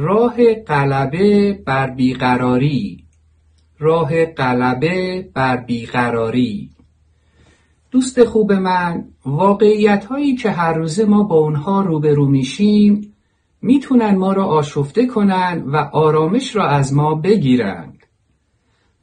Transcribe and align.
راه 0.00 0.54
غلبه 0.54 1.52
بر 1.52 1.90
بیقراری. 1.90 3.04
راه 3.78 4.24
غلبه 4.24 5.28
بر 5.34 5.56
بیقراری. 5.56 6.70
دوست 7.90 8.24
خوب 8.24 8.52
من 8.52 9.04
واقعیت 9.26 10.04
هایی 10.04 10.36
که 10.36 10.50
هر 10.50 10.72
روزه 10.72 11.04
ما 11.04 11.22
با 11.22 11.36
اونها 11.36 11.80
روبرو 11.80 12.26
میشیم 12.26 13.14
می‌تونن 13.62 14.16
ما 14.16 14.32
را 14.32 14.44
آشفته 14.44 15.06
کنن 15.06 15.62
و 15.66 15.76
آرامش 15.76 16.56
را 16.56 16.68
از 16.68 16.94
ما 16.94 17.14
بگیرن 17.14 17.92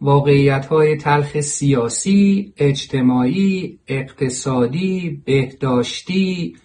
واقعیت 0.01 0.65
های 0.65 0.97
تلخ 0.97 1.39
سیاسی، 1.41 2.53
اجتماعی، 2.57 3.79
اقتصادی، 3.87 5.21
بهداشتی، 5.25 6.55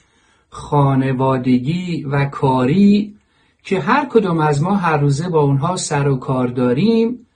خانوادگی 0.48 2.04
و 2.04 2.24
کاری 2.24 3.19
که 3.62 3.80
هر 3.80 4.06
کدام 4.10 4.38
از 4.38 4.62
ما 4.62 4.74
هر 4.74 4.96
روزه 4.96 5.28
با 5.28 5.40
اونها 5.40 5.76
سر 5.76 6.08
و 6.08 6.16
کار 6.16 6.48
داریم 6.48 7.26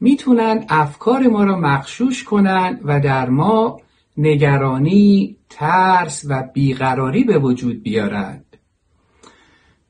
می‌تونن 0.00 0.64
افکار 0.68 1.26
ما 1.26 1.44
را 1.44 1.56
مخشوش 1.60 2.24
کنن 2.24 2.80
و 2.84 3.00
در 3.00 3.28
ما 3.28 3.80
نگرانی، 4.16 5.36
ترس 5.50 6.24
و 6.28 6.42
بیقراری 6.54 7.24
به 7.24 7.38
وجود 7.38 7.82
بیارند. 7.82 8.44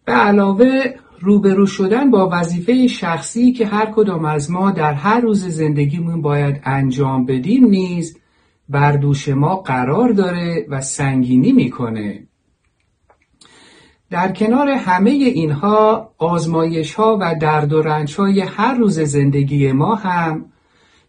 به 0.04 0.12
علاوه 0.12 0.94
روبرو 1.20 1.66
شدن 1.66 2.10
با 2.10 2.28
وظیفه 2.32 2.86
شخصی 2.86 3.52
که 3.52 3.66
هر 3.66 3.86
کدام 3.86 4.24
از 4.24 4.50
ما 4.50 4.70
در 4.70 4.94
هر 4.94 5.20
روز 5.20 5.48
زندگیمون 5.48 6.22
باید 6.22 6.60
انجام 6.64 7.26
بدیم 7.26 7.64
نیز 7.64 8.18
بر 8.68 8.92
دوش 8.92 9.28
ما 9.28 9.56
قرار 9.56 10.12
داره 10.12 10.66
و 10.68 10.80
سنگینی 10.80 11.52
می‌کنه 11.52 12.26
در 14.12 14.32
کنار 14.32 14.68
همه 14.68 15.10
اینها 15.10 16.10
آزمایش 16.18 16.94
ها 16.94 17.18
و 17.20 17.34
درد 17.40 17.72
و 17.72 17.82
رنج 17.82 18.14
های 18.14 18.40
هر 18.40 18.74
روز 18.74 19.00
زندگی 19.00 19.72
ما 19.72 19.94
هم 19.94 20.44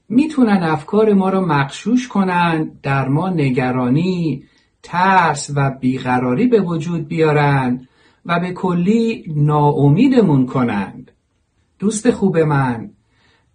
می‌تونن 0.09 0.63
افکار 0.63 1.13
ما 1.13 1.29
را 1.29 1.41
مقشوش 1.41 2.07
کنن 2.07 2.71
در 2.83 3.07
ما 3.07 3.29
نگرانی، 3.29 4.43
ترس 4.83 5.51
و 5.55 5.71
بیقراری 5.81 6.47
به 6.47 6.61
وجود 6.61 7.07
بیارن 7.07 7.87
و 8.25 8.39
به 8.39 8.51
کلی 8.51 9.23
ناامیدمون 9.35 10.45
کنند. 10.45 11.11
دوست 11.79 12.11
خوب 12.11 12.37
من 12.37 12.89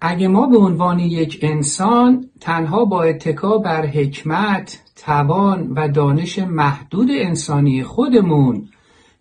اگه 0.01 0.29
ما 0.29 0.47
به 0.47 0.59
عنوان 0.59 0.99
یک 0.99 1.39
انسان 1.43 2.31
تنها 2.41 2.85
با 2.85 3.03
اتکا 3.03 3.59
بر 3.59 3.87
حکمت، 3.87 4.83
توان 4.97 5.73
و 5.77 5.89
دانش 5.89 6.39
محدود 6.39 7.09
انسانی 7.11 7.83
خودمون 7.83 8.69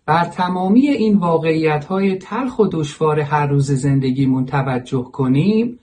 بر 0.08 0.24
تمامی 0.24 0.88
این 0.88 1.16
واقعیت 1.16 1.84
های 1.84 2.14
تلخ 2.14 2.58
و 2.58 2.66
دشوار 2.72 3.20
هر 3.20 3.46
روز 3.46 3.70
زندگیمون 3.70 4.46
توجه 4.46 5.02
کنیم 5.02 5.78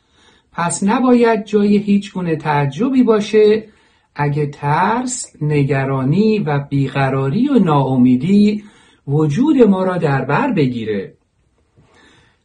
پس 0.52 0.84
نباید 0.84 1.46
جای 1.46 1.78
هیچ 1.78 2.13
گونه 2.13 2.35
تعجبی 2.35 3.03
باشه 3.03 3.68
اگه 4.16 4.47
ترس، 4.47 5.35
نگرانی 5.41 6.40
و 6.40 6.59
بیقراری 6.59 7.50
و 7.50 7.59
ناامیدی 7.59 8.64
وجود 9.08 9.62
ما 9.62 9.84
را 9.84 9.97
در 9.97 10.25
بر 10.25 10.53
بگیره. 10.53 11.14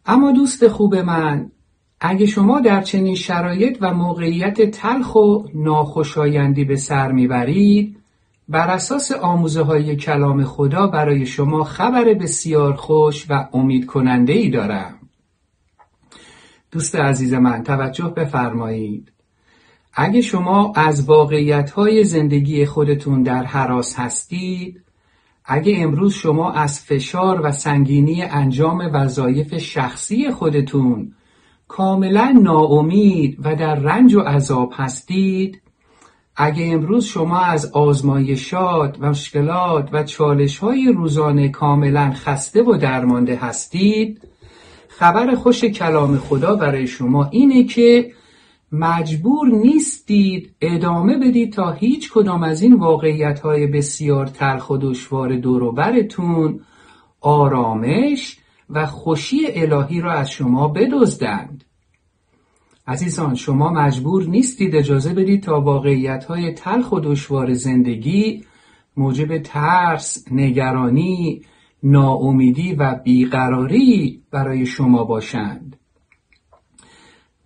اما 0.07 0.33
دوست 0.33 0.69
خوب 0.69 0.97
من 0.97 1.51
اگه 2.01 2.27
شما 2.27 2.61
در 2.61 2.81
چنین 2.81 3.15
شرایط 3.15 3.79
و 3.81 3.95
موقعیت 3.95 4.71
تلخ 4.71 5.17
و 5.17 5.43
ناخوشایندی 5.55 6.65
به 6.65 6.77
سر 6.77 7.13
می‌برید 7.13 8.00
بر 8.51 8.71
اساس 8.71 9.13
آموزه 9.13 9.63
های 9.63 9.97
کلام 9.97 10.45
خدا 10.45 10.87
برای 10.87 11.27
شما 11.27 11.65
خبر 11.65 12.05
بسیار 12.05 12.75
خوش 12.75 13.27
و 13.31 13.49
امید 13.53 13.87
کننده 13.87 14.33
ای 14.33 14.49
دارم. 14.49 14.95
دوست 16.73 16.97
عزیز 16.97 17.35
من 17.35 17.63
توجه 17.63 18.09
بفرمایید. 18.09 19.13
اگه 19.95 20.21
شما 20.21 20.73
از 20.77 21.09
واقعیت 21.09 21.71
های 21.71 22.05
زندگی 22.05 22.67
خودتون 22.67 23.23
در 23.23 23.45
حراس 23.45 23.99
هستید 23.99 24.83
اگه 25.45 25.75
امروز 25.79 26.15
شما 26.15 26.53
از 26.53 26.81
فشار 26.81 27.41
و 27.47 27.53
سنگینی 27.53 28.23
انجام 28.23 28.91
وظایف 28.93 29.59
شخصی 29.59 30.31
خودتون 30.31 31.13
کاملا 31.69 32.41
ناامید 32.43 33.37
و 33.45 33.57
در 33.57 33.75
رنج 33.75 34.15
و 34.15 34.21
عذاب 34.21 34.73
هستید 34.77 35.63
اگه 36.43 36.67
امروز 36.67 37.05
شما 37.05 37.39
از 37.41 37.73
آزمایشات 37.73 38.97
و 39.01 39.11
مشکلات 39.11 39.89
و 39.93 40.05
چالش 40.05 40.59
های 40.59 40.93
روزانه 40.97 41.49
کاملا 41.49 42.13
خسته 42.15 42.63
و 42.63 42.77
درمانده 42.77 43.37
هستید 43.37 44.29
خبر 44.89 45.35
خوش 45.35 45.65
کلام 45.65 46.17
خدا 46.17 46.57
برای 46.57 46.87
شما 46.87 47.25
اینه 47.25 47.65
که 47.65 48.13
مجبور 48.73 49.49
نیستید 49.49 50.55
ادامه 50.61 51.19
بدید 51.19 51.53
تا 51.53 51.71
هیچ 51.71 52.13
کدام 52.13 52.43
از 52.43 52.63
این 52.63 52.75
واقعیت 52.75 53.41
های 53.41 53.67
بسیار 53.67 54.27
تلخ 54.27 54.71
و 54.71 54.77
دشوار 54.77 55.37
دوروبرتون 55.37 56.61
آرامش 57.21 58.39
و 58.71 58.87
خوشی 58.87 59.41
الهی 59.47 60.01
را 60.01 60.13
از 60.13 60.31
شما 60.31 60.69
بدزدند. 60.69 61.65
عزیزان 62.91 63.35
شما 63.35 63.73
مجبور 63.73 64.25
نیستید 64.25 64.77
اجازه 64.77 65.15
بدید 65.15 65.43
تا 65.43 65.61
واقعیت 65.61 66.25
های 66.25 66.53
تلخ 66.53 66.93
و 66.93 67.01
دشوار 67.01 67.53
زندگی 67.53 68.45
موجب 68.97 69.39
ترس، 69.39 70.25
نگرانی، 70.31 71.43
ناامیدی 71.83 72.75
و 72.75 72.95
بیقراری 72.95 74.23
برای 74.31 74.67
شما 74.67 75.05
باشند. 75.05 75.77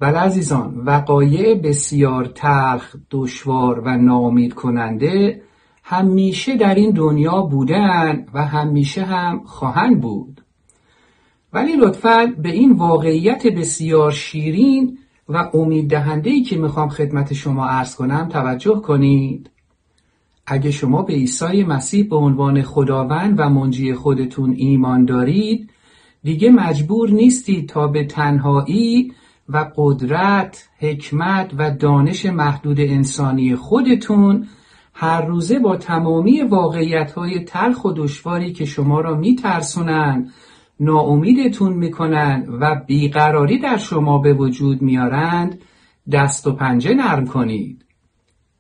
بله 0.00 0.18
عزیزان 0.18 0.74
وقایع 0.76 1.54
بسیار 1.54 2.24
تلخ 2.24 2.96
دشوار 3.10 3.80
و 3.80 3.96
ناامید 3.96 4.54
کننده 4.54 5.42
همیشه 5.82 6.56
در 6.56 6.74
این 6.74 6.90
دنیا 6.90 7.42
بودن 7.42 8.26
و 8.34 8.44
همیشه 8.46 9.04
هم 9.04 9.42
خواهند 9.44 10.00
بود. 10.00 10.44
ولی 11.52 11.76
لطفا 11.76 12.34
به 12.38 12.50
این 12.50 12.72
واقعیت 12.72 13.46
بسیار 13.46 14.12
شیرین 14.12 14.98
و 15.28 15.50
امید 15.54 15.90
دهنده 15.90 16.30
ای 16.30 16.42
که 16.42 16.56
می‌خوام 16.56 16.88
خدمت 16.88 17.32
شما 17.32 17.66
عرض 17.66 17.96
کنم 17.96 18.28
توجه 18.28 18.80
کنید. 18.80 19.50
اگه 20.46 20.70
شما 20.70 21.02
به 21.02 21.12
عیسی 21.12 21.64
مسیح 21.64 22.08
به 22.08 22.16
عنوان 22.16 22.62
خداوند 22.62 23.34
و 23.40 23.48
منجی 23.48 23.94
خودتون 23.94 24.54
ایمان 24.56 25.04
دارید 25.04 25.70
دیگه 26.22 26.50
مجبور 26.50 27.10
نیستید 27.10 27.68
تا 27.68 27.86
به 27.86 28.04
تنهایی 28.04 29.12
و 29.48 29.70
قدرت، 29.76 30.68
حکمت 30.78 31.50
و 31.58 31.70
دانش 31.70 32.26
محدود 32.26 32.80
انسانی 32.80 33.56
خودتون 33.56 34.46
هر 34.94 35.20
روزه 35.20 35.58
با 35.58 35.76
تمامی 35.76 36.42
واقعیت 36.42 37.12
های 37.12 37.40
تلخ 37.40 37.84
و 37.84 37.92
دشواری 37.92 38.52
که 38.52 38.64
شما 38.64 39.00
را 39.00 39.14
میترسونن 39.14 40.30
ناامیدتون 40.80 41.72
می‌کنن 41.72 42.46
و 42.60 42.74
بیقراری 42.86 43.58
در 43.58 43.76
شما 43.76 44.18
به 44.18 44.32
وجود 44.32 44.82
میارند 44.82 45.60
دست 46.12 46.46
و 46.46 46.52
پنجه 46.52 46.94
نرم 46.94 47.26
کنید. 47.26 47.84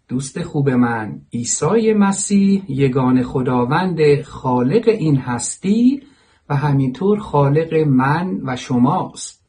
دوست 0.08 0.42
خوب 0.42 0.70
من 0.70 1.20
عیسی 1.32 1.92
مسیح 1.92 2.62
یگان 2.68 3.22
خداوند 3.22 4.22
خالق 4.22 4.88
این 4.88 5.16
هستی 5.16 6.02
و 6.48 6.56
همینطور 6.56 7.18
خالق 7.18 7.74
من 7.74 8.40
و 8.44 8.56
شماست. 8.56 9.46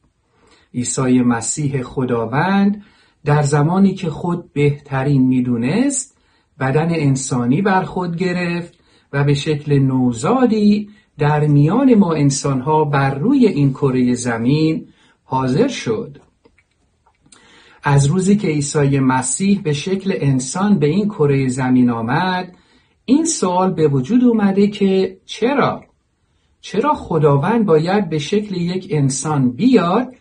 عیسی 0.74 1.20
مسیح 1.20 1.82
خداوند 1.82 2.82
در 3.24 3.42
زمانی 3.42 3.94
که 3.94 4.10
خود 4.10 4.52
بهترین 4.52 5.26
می‌دونست 5.26 6.18
بدن 6.60 6.88
انسانی 6.90 7.62
بر 7.62 7.82
خود 7.82 8.16
گرفت 8.16 8.78
و 9.12 9.24
به 9.24 9.34
شکل 9.34 9.78
نوزادی 9.78 10.90
در 11.18 11.46
میان 11.46 11.94
ما 11.94 12.14
انسانها 12.14 12.84
بر 12.84 13.14
روی 13.14 13.46
این 13.46 13.70
کره 13.70 14.14
زمین 14.14 14.88
حاضر 15.24 15.68
شد 15.68 16.18
از 17.82 18.06
روزی 18.06 18.36
که 18.36 18.48
عیسی 18.48 18.98
مسیح 18.98 19.62
به 19.62 19.72
شکل 19.72 20.14
انسان 20.16 20.78
به 20.78 20.86
این 20.86 21.08
کره 21.08 21.48
زمین 21.48 21.90
آمد 21.90 22.56
این 23.04 23.24
سوال 23.24 23.72
به 23.72 23.88
وجود 23.88 24.24
اومده 24.24 24.66
که 24.66 25.18
چرا؟ 25.26 25.84
چرا 26.60 26.94
خداوند 26.94 27.66
باید 27.66 28.08
به 28.08 28.18
شکل 28.18 28.56
یک 28.56 28.86
انسان 28.90 29.50
بیاد 29.50 30.14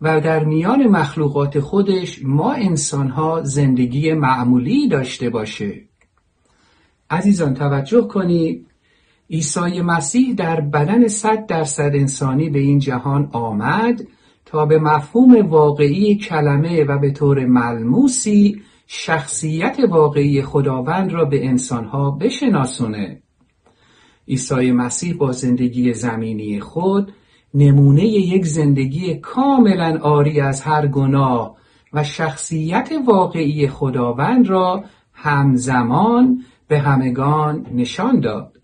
و 0.00 0.20
در 0.20 0.44
میان 0.44 0.86
مخلوقات 0.86 1.60
خودش 1.60 2.20
ما 2.24 2.52
انسانها 2.52 3.42
زندگی 3.42 4.12
معمولی 4.12 4.88
داشته 4.88 5.30
باشه؟ 5.30 5.82
عزیزان 7.10 7.54
توجه 7.54 8.00
کنید 8.00 8.66
عیسی 9.30 9.80
مسیح 9.80 10.34
در 10.34 10.60
بدن 10.60 11.08
صد 11.08 11.46
درصد 11.46 11.90
انسانی 11.94 12.50
به 12.50 12.58
این 12.58 12.78
جهان 12.78 13.28
آمد 13.32 14.02
تا 14.44 14.66
به 14.66 14.78
مفهوم 14.78 15.46
واقعی 15.46 16.16
کلمه 16.16 16.84
و 16.84 16.98
به 16.98 17.10
طور 17.10 17.46
ملموسی 17.46 18.62
شخصیت 18.86 19.76
واقعی 19.88 20.42
خداوند 20.42 21.12
را 21.12 21.24
به 21.24 21.46
انسانها 21.46 22.10
بشناسونه. 22.10 23.22
عیسی 24.28 24.72
مسیح 24.72 25.16
با 25.16 25.32
زندگی 25.32 25.94
زمینی 25.94 26.60
خود 26.60 27.12
نمونه 27.54 28.04
یک 28.04 28.46
زندگی 28.46 29.14
کاملا 29.14 29.98
آری 29.98 30.40
از 30.40 30.60
هر 30.60 30.86
گناه 30.86 31.56
و 31.92 32.04
شخصیت 32.04 32.92
واقعی 33.06 33.68
خداوند 33.68 34.48
را 34.48 34.84
همزمان 35.12 36.44
به 36.68 36.78
همگان 36.78 37.66
نشان 37.74 38.20
داد. 38.20 38.61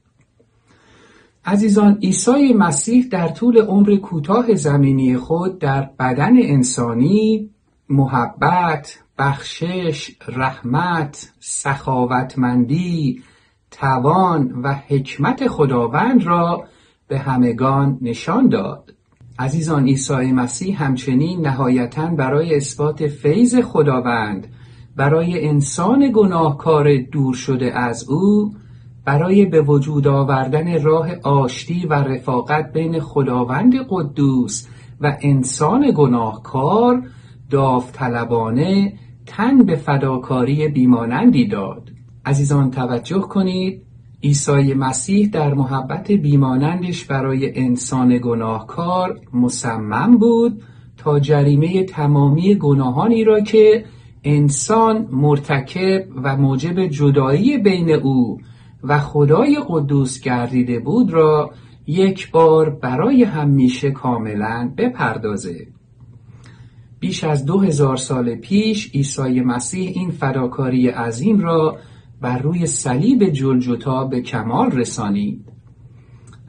عزیزان 1.48 1.98
عیسی 2.02 2.52
مسیح 2.52 3.08
در 3.10 3.28
طول 3.28 3.58
عمر 3.58 3.96
کوتاه 3.96 4.54
زمینی 4.54 5.16
خود 5.16 5.58
در 5.58 5.90
بدن 5.98 6.36
انسانی 6.36 7.50
محبت، 7.88 8.98
بخشش، 9.18 10.10
رحمت، 10.28 11.32
سخاوتمندی، 11.40 13.22
توان 13.70 14.52
و 14.62 14.74
حکمت 14.88 15.48
خداوند 15.48 16.26
را 16.26 16.64
به 17.08 17.18
همگان 17.18 17.98
نشان 18.02 18.48
داد. 18.48 18.94
عزیزان 19.38 19.84
عیسی 19.84 20.32
مسیح 20.32 20.82
همچنین 20.82 21.46
نهایتا 21.46 22.06
برای 22.06 22.56
اثبات 22.56 23.06
فیض 23.06 23.56
خداوند 23.56 24.46
برای 24.96 25.48
انسان 25.48 26.12
گناهکار 26.14 26.96
دور 26.96 27.34
شده 27.34 27.78
از 27.78 28.08
او 28.08 28.54
برای 29.08 29.44
به 29.44 29.62
وجود 29.62 30.08
آوردن 30.08 30.82
راه 30.82 31.08
آشتی 31.22 31.86
و 31.86 31.92
رفاقت 31.92 32.72
بین 32.72 33.00
خداوند 33.00 33.74
قدوس 33.90 34.66
و 35.00 35.16
انسان 35.22 35.92
گناهکار 35.96 37.02
داوطلبانه 37.50 38.92
تن 39.26 39.62
به 39.62 39.76
فداکاری 39.76 40.68
بیمانندی 40.68 41.46
داد. 41.46 41.90
عزیزان 42.26 42.70
توجه 42.70 43.20
کنید 43.20 43.82
عیسی 44.22 44.74
مسیح 44.74 45.30
در 45.30 45.54
محبت 45.54 46.12
بیمانندش 46.12 47.04
برای 47.04 47.58
انسان 47.58 48.18
گناهکار 48.18 49.20
مصمم 49.32 50.18
بود 50.18 50.62
تا 50.96 51.20
جریمه 51.20 51.84
تمامی 51.84 52.54
گناهانی 52.54 53.24
را 53.24 53.40
که 53.40 53.84
انسان 54.24 55.08
مرتکب 55.10 56.04
و 56.22 56.36
موجب 56.36 56.86
جدایی 56.86 57.58
بین 57.58 57.90
او 57.90 58.38
و 58.82 58.98
خدای 58.98 59.62
قدوس 59.68 60.20
گردیده 60.20 60.78
بود 60.78 61.12
را 61.12 61.50
یک 61.86 62.30
بار 62.30 62.70
برای 62.70 63.24
همیشه 63.24 63.90
کاملا 63.90 64.72
بپردازه. 64.76 65.66
بیش 67.00 67.24
از 67.24 67.44
دو 67.44 67.60
هزار 67.60 67.96
سال 67.96 68.34
پیش 68.34 68.90
عیسی 68.94 69.40
مسیح 69.40 69.92
این 69.94 70.10
فداکاری 70.10 70.88
عظیم 70.88 71.40
را 71.40 71.76
بر 72.20 72.38
روی 72.38 72.66
صلیب 72.66 73.28
جلجتا 73.28 74.04
به 74.04 74.20
کمال 74.20 74.70
رسانید. 74.70 75.44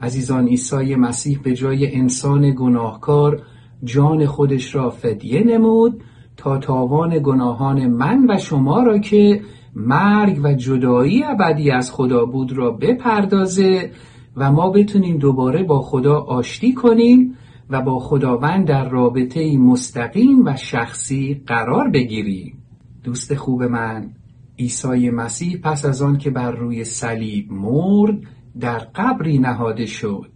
عزیزان 0.00 0.48
عیسی 0.48 0.94
مسیح 0.94 1.40
به 1.42 1.54
جای 1.54 1.94
انسان 1.94 2.54
گناهکار 2.54 3.42
جان 3.84 4.26
خودش 4.26 4.74
را 4.74 4.90
فدیه 4.90 5.44
نمود 5.44 6.02
تا 6.36 6.58
تاوان 6.58 7.18
گناهان 7.18 7.86
من 7.86 8.30
و 8.30 8.38
شما 8.38 8.82
را 8.82 8.98
که 8.98 9.40
مرگ 9.74 10.40
و 10.44 10.54
جدایی 10.54 11.24
ابدی 11.24 11.70
از 11.70 11.92
خدا 11.92 12.24
بود 12.24 12.52
را 12.52 12.70
بپردازه 12.70 13.90
و 14.36 14.52
ما 14.52 14.70
بتونیم 14.70 15.18
دوباره 15.18 15.62
با 15.62 15.82
خدا 15.82 16.20
آشتی 16.20 16.74
کنیم 16.74 17.36
و 17.70 17.82
با 17.82 17.98
خداوند 17.98 18.66
در 18.66 18.88
رابطه 18.88 19.56
مستقیم 19.58 20.46
و 20.46 20.56
شخصی 20.56 21.42
قرار 21.46 21.88
بگیریم. 21.88 22.62
دوست 23.04 23.34
خوب 23.34 23.62
من 23.62 24.10
عیسی 24.58 25.10
مسیح 25.10 25.60
پس 25.62 25.84
از 25.84 26.02
آن 26.02 26.18
که 26.18 26.30
بر 26.30 26.50
روی 26.50 26.84
صلیب 26.84 27.52
مرد 27.52 28.18
در 28.60 28.78
قبری 28.78 29.38
نهاده 29.38 29.86
شد. 29.86 30.30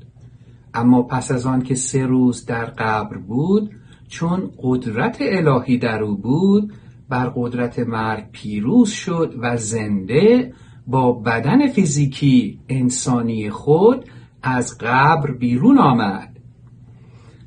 اما 0.74 1.02
پس 1.02 1.30
از 1.30 1.46
آن 1.46 1.62
که 1.62 1.74
سه 1.74 2.06
روز 2.06 2.46
در 2.46 2.64
قبر 2.64 3.16
بود 3.16 3.70
چون 4.08 4.50
قدرت 4.62 5.18
الهی 5.20 5.78
در 5.78 6.02
او 6.02 6.16
بود 6.16 6.72
بر 7.08 7.32
قدرت 7.36 7.78
مرگ 7.78 8.24
پیروز 8.32 8.90
شد 8.90 9.34
و 9.38 9.56
زنده 9.56 10.52
با 10.86 11.12
بدن 11.12 11.68
فیزیکی 11.68 12.60
انسانی 12.68 13.50
خود 13.50 14.04
از 14.42 14.78
قبر 14.78 15.30
بیرون 15.30 15.78
آمد. 15.78 16.36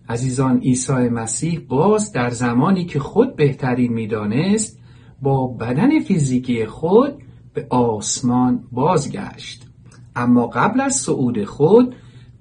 عزیزان 0.10 0.60
عیسی 0.60 0.94
مسیح 0.94 1.60
باز 1.60 2.12
در 2.12 2.30
زمانی 2.30 2.86
که 2.86 3.00
خود 3.00 3.36
بهترین 3.36 3.94
می‌دانست 3.94 4.80
با 5.22 5.48
بدن 5.48 6.00
فیزیکی 6.00 6.66
خود 6.66 7.14
به 7.54 7.68
آسمان 7.70 8.64
بازگشت. 8.72 9.68
اما 10.16 10.48
قبل 10.48 10.82
از 10.82 10.96
صعود 10.96 11.44
خود 11.44 11.96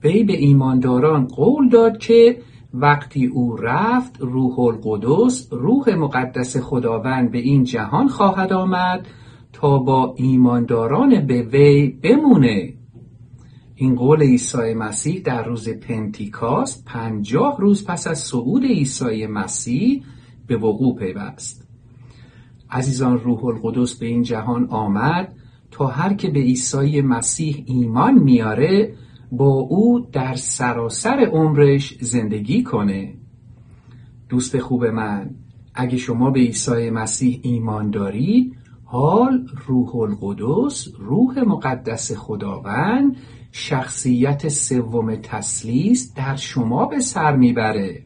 وی 0.05 0.25
به 0.25 0.33
ایمانداران 0.33 1.27
قول 1.27 1.69
داد 1.69 1.99
که 1.99 2.39
وقتی 2.75 3.27
او 3.27 3.57
رفت 3.57 4.21
روح 4.21 4.59
القدس 4.59 5.49
روح 5.53 5.95
مقدس 5.95 6.57
خداوند 6.57 7.31
به 7.31 7.39
این 7.39 7.65
جهان 7.65 8.09
خواهد 8.09 8.53
آمد 8.53 9.07
تا 9.53 9.79
با 9.79 10.15
ایمانداران 10.17 11.27
به 11.27 11.43
وی 11.43 11.89
بمونه. 11.89 12.75
این 13.75 13.95
قول 13.95 14.23
عیسی 14.23 14.75
مسیح 14.75 15.23
در 15.23 15.45
روز 15.45 15.69
پنتیکاست 15.69 16.85
پنجاه 16.85 17.57
روز 17.61 17.87
پس 17.87 18.07
از 18.07 18.19
صعود 18.19 18.65
عیسی 18.65 19.27
مسیح 19.27 20.03
به 20.47 20.57
وقوع 20.57 20.99
پیوست. 20.99 21.69
عزیزان 22.71 23.19
روح 23.19 23.45
القدس 23.45 23.95
به 23.95 24.07
این 24.07 24.23
جهان 24.23 24.67
آمد 24.71 25.33
تا 25.71 25.87
هر 25.87 26.15
که 26.15 26.31
به 26.31 26.41
عیسی 26.41 27.01
مسیح 27.01 27.65
ایمان 27.67 28.15
میاره 28.19 28.95
با 29.33 29.53
او 29.53 30.07
در 30.13 30.35
سراسر 30.35 31.31
عمرش 31.33 31.95
زندگی 32.01 32.63
کنه. 32.63 33.15
دوست 34.29 34.59
خوب 34.59 34.85
من 34.85 35.31
اگه 35.75 35.97
شما 35.97 36.31
به 36.31 36.41
عیسی 36.41 36.91
مسیح 36.91 37.41
ایمان 37.43 37.91
دارید 37.91 38.57
حال 38.85 39.47
روح 39.67 39.97
القدس 39.97 40.89
روح 40.99 41.39
مقدس 41.39 42.13
خداوند 42.13 43.17
شخصیت 43.53 44.49
سوم 44.49 45.17
تسلیس 45.17 46.15
در 46.15 46.37
شما 46.37 46.87
به 46.87 47.01
سر 47.01 47.37
می‌بره. 47.37 48.03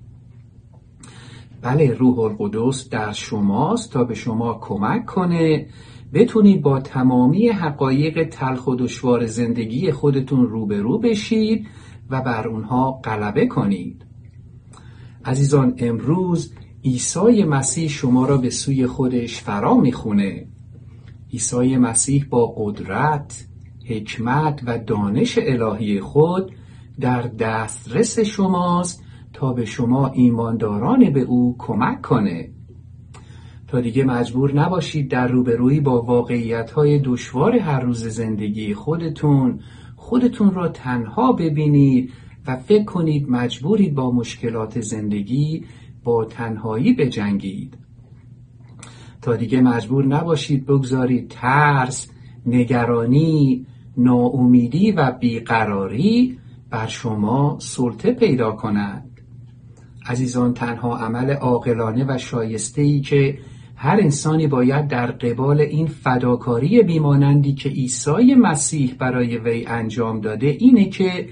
بله 1.63 1.95
روح 1.95 2.19
القدس 2.19 2.89
در 2.89 3.13
شماست 3.13 3.93
تا 3.93 4.05
به 4.05 4.15
شما 4.15 4.59
کمک 4.61 5.07
کنه. 5.07 5.67
بتونید 6.13 6.63
با 6.63 6.81
تمامی 6.81 7.49
حقایق 7.49 8.29
تلخ 8.29 8.67
و 8.67 8.75
دشوار 8.75 9.27
زندگی 9.27 9.93
خودتون 9.93 10.47
روبرو 10.47 10.99
بشید 10.99 11.67
و 12.11 12.21
بر 12.21 12.49
اونها 12.49 12.93
غلبه 12.93 13.47
کنید. 13.47 14.07
عزیزان 15.25 15.75
امروز 15.79 16.53
عیسی 16.85 17.45
مسیح 17.45 17.89
شما 17.89 18.27
را 18.27 18.37
به 18.37 18.51
سوی 18.51 18.87
خودش 18.87 19.41
فرا 19.41 19.75
می‌خونه. 19.75 20.47
عیسی 21.33 21.77
مسیح 21.77 22.27
با 22.31 22.55
قدرت 22.57 23.47
حکمت 23.87 24.63
و 24.67 24.79
دانش 24.79 25.39
الهی 25.43 26.01
خود 26.01 26.53
در 27.01 27.23
دسترس 27.23 28.19
شماست 28.19 29.05
تا 29.33 29.53
به 29.53 29.65
شما 29.65 30.09
ایمانداران 30.09 31.11
به 31.11 31.21
او 31.21 31.57
کمک 31.59 32.03
کنه. 32.03 32.51
تا 33.71 33.81
دیگه 33.81 34.05
مجبور 34.05 34.55
نباشید 34.55 35.11
در 35.11 35.29
روبرویی 35.29 35.81
با 35.81 36.03
واقعیت 36.03 36.71
های 36.71 36.99
دشوار 37.05 37.57
هر 37.57 37.81
روز 37.81 38.07
زندگی 38.07 38.75
خودتون 38.75 39.61
خودتون 39.97 40.55
را 40.55 40.69
تنها 40.69 41.33
ببینید 41.33 42.13
و 42.47 42.57
فکر 42.57 42.85
کنید 42.85 43.31
مجبورید 43.31 43.95
با 43.95 44.11
مشکلات 44.11 44.81
زندگی 44.81 45.65
با 46.05 46.25
تنهایی 46.25 46.93
بجنگید. 46.93 47.79
تا 49.23 49.37
دیگه 49.37 49.61
مجبور 49.61 50.07
نباشید 50.07 50.67
بگذارید 50.67 51.29
ترس 51.29 52.11
نگرانی 52.47 53.67
ناامیدی 53.97 54.93
و 54.93 55.11
بیقراری 55.11 56.39
بر 56.71 56.87
شما 56.87 57.57
سلطه 57.61 58.13
پیدا 58.13 58.53
کنند 58.53 59.11
عزیزان 60.07 60.55
تنها 60.55 60.97
عمل 60.97 61.31
عاقلانه 61.31 62.05
و 62.09 62.19
شایسته 62.19 62.83
ای 62.83 63.01
که 63.01 63.39
هر 63.83 64.01
انسانی 64.01 64.47
باید 64.47 64.89
در 64.89 65.07
قبال 65.07 65.61
این 65.61 65.87
فداکاری 65.87 66.83
بیمانندی 66.83 67.55
که 67.55 67.69
عیسی 67.69 68.35
مسیح 68.35 68.95
برای 68.99 69.39
وی 69.39 69.67
انجام 69.67 70.21
داده 70.21 70.47
اینه 70.47 70.85
که 70.85 71.29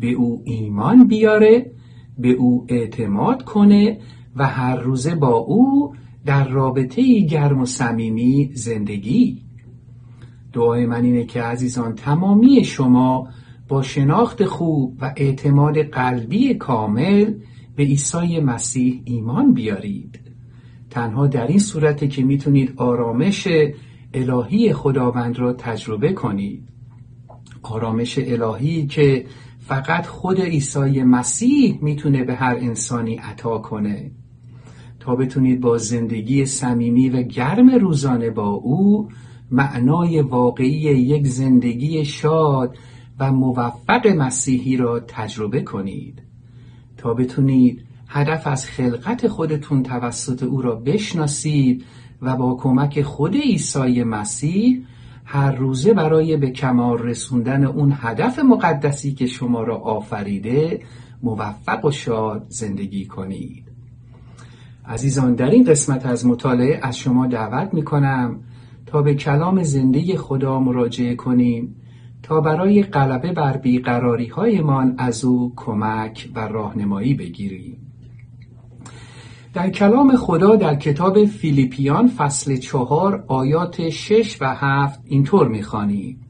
به 0.00 0.12
او 0.12 0.42
ایمان 0.44 1.06
بیاره 1.06 1.70
به 2.18 2.28
او 2.28 2.66
اعتماد 2.68 3.42
کنه 3.42 3.98
و 4.36 4.46
هر 4.46 4.76
روزه 4.76 5.14
با 5.14 5.36
او 5.36 5.94
در 6.24 6.48
رابطه 6.48 7.20
گرم 7.20 7.60
و 7.60 7.66
صمیمی 7.66 8.50
زندگی. 8.54 9.42
دعای 10.52 10.86
من 10.86 11.04
اینه 11.04 11.24
که 11.24 11.42
عزیزان 11.42 11.94
تمامی 11.94 12.64
شما 12.64 13.28
با 13.68 13.82
شناخت 13.82 14.44
خوب 14.44 14.98
و 15.00 15.12
اعتماد 15.16 15.78
قلبی 15.78 16.54
کامل 16.54 17.34
به 17.76 17.82
عیسی 17.82 18.40
مسیح 18.40 19.02
ایمان 19.04 19.54
بیارید. 19.54 20.25
تنها 20.96 21.26
در 21.26 21.46
این 21.46 21.58
صورته 21.58 22.08
که 22.08 22.22
می‌تونید 22.24 22.72
آرامش 22.76 23.48
الهی 24.14 24.72
خداوند 24.72 25.38
را 25.38 25.52
تجربه 25.52 26.12
کنید. 26.12 26.68
آرامش 27.62 28.18
الهی 28.18 28.86
که 28.86 29.26
فقط 29.58 30.06
خود 30.06 30.40
عیسی 30.40 31.02
مسیح 31.02 31.78
می‌تونه 31.82 32.24
به 32.24 32.34
هر 32.34 32.56
انسانی 32.60 33.14
عطا 33.14 33.58
کنه. 33.58 34.10
تا 35.00 35.16
بتونید 35.16 35.60
با 35.60 35.78
زندگی 35.78 36.46
صمیمی 36.46 37.08
و 37.08 37.22
گرم 37.22 37.70
روزانه 37.70 38.30
با 38.30 38.48
او 38.48 39.08
معنای 39.50 40.20
واقعی 40.20 40.80
یک 40.80 41.26
زندگی 41.26 42.04
شاد 42.04 42.76
و 43.18 43.32
موفق 43.32 44.06
مسیحی 44.06 44.76
را 44.76 45.00
تجربه 45.00 45.62
کنید. 45.62 46.22
تا 46.96 47.14
بتونید 47.14 47.84
هدف 48.08 48.46
از 48.46 48.66
خلقت 48.66 49.28
خودتون 49.28 49.82
توسط 49.82 50.42
او 50.42 50.62
را 50.62 50.74
بشناسید 50.74 51.84
و 52.22 52.36
با 52.36 52.54
کمک 52.54 53.02
خود 53.02 53.36
عیسی 53.36 54.02
مسیح 54.02 54.82
هر 55.24 55.52
روزه 55.52 55.94
برای 55.94 56.36
به 56.36 56.50
کمال 56.50 56.98
رسوندن 56.98 57.64
اون 57.64 57.92
هدف 57.96 58.38
مقدسی 58.38 59.14
که 59.14 59.26
شما 59.26 59.62
را 59.62 59.76
آفریده 59.76 60.80
موفق 61.22 61.84
و 61.84 61.90
شاد 61.90 62.46
زندگی 62.48 63.06
کنید. 63.06 63.64
عزیزان 64.86 65.34
در 65.34 65.50
این 65.50 65.64
قسمت 65.64 66.06
از 66.06 66.26
مطالعه 66.26 66.80
از 66.82 66.98
شما 66.98 67.26
دعوت 67.26 67.74
می 67.74 67.84
کنم 67.84 68.40
تا 68.86 69.02
به 69.02 69.14
کلام 69.14 69.62
زنده 69.62 70.16
خدا 70.16 70.60
مراجعه 70.60 71.14
کنیم 71.14 71.76
تا 72.22 72.40
برای 72.40 72.82
غلبه 72.82 73.32
بر 73.32 73.56
بیقراری 73.56 74.26
هایمان 74.26 74.94
از 74.98 75.24
او 75.24 75.52
کمک 75.56 76.30
و 76.34 76.40
راهنمایی 76.48 77.14
بگیریم. 77.14 77.75
در 79.56 79.70
کلام 79.70 80.16
خدا 80.16 80.56
در 80.56 80.74
کتاب 80.74 81.24
فیلیپیان 81.24 82.08
فصل 82.08 82.56
چهار 82.56 83.24
آیات 83.28 83.88
شش 83.88 84.36
و 84.40 84.54
هفت 84.54 85.00
اینطور 85.04 85.48
می‌خوانیم 85.48 86.20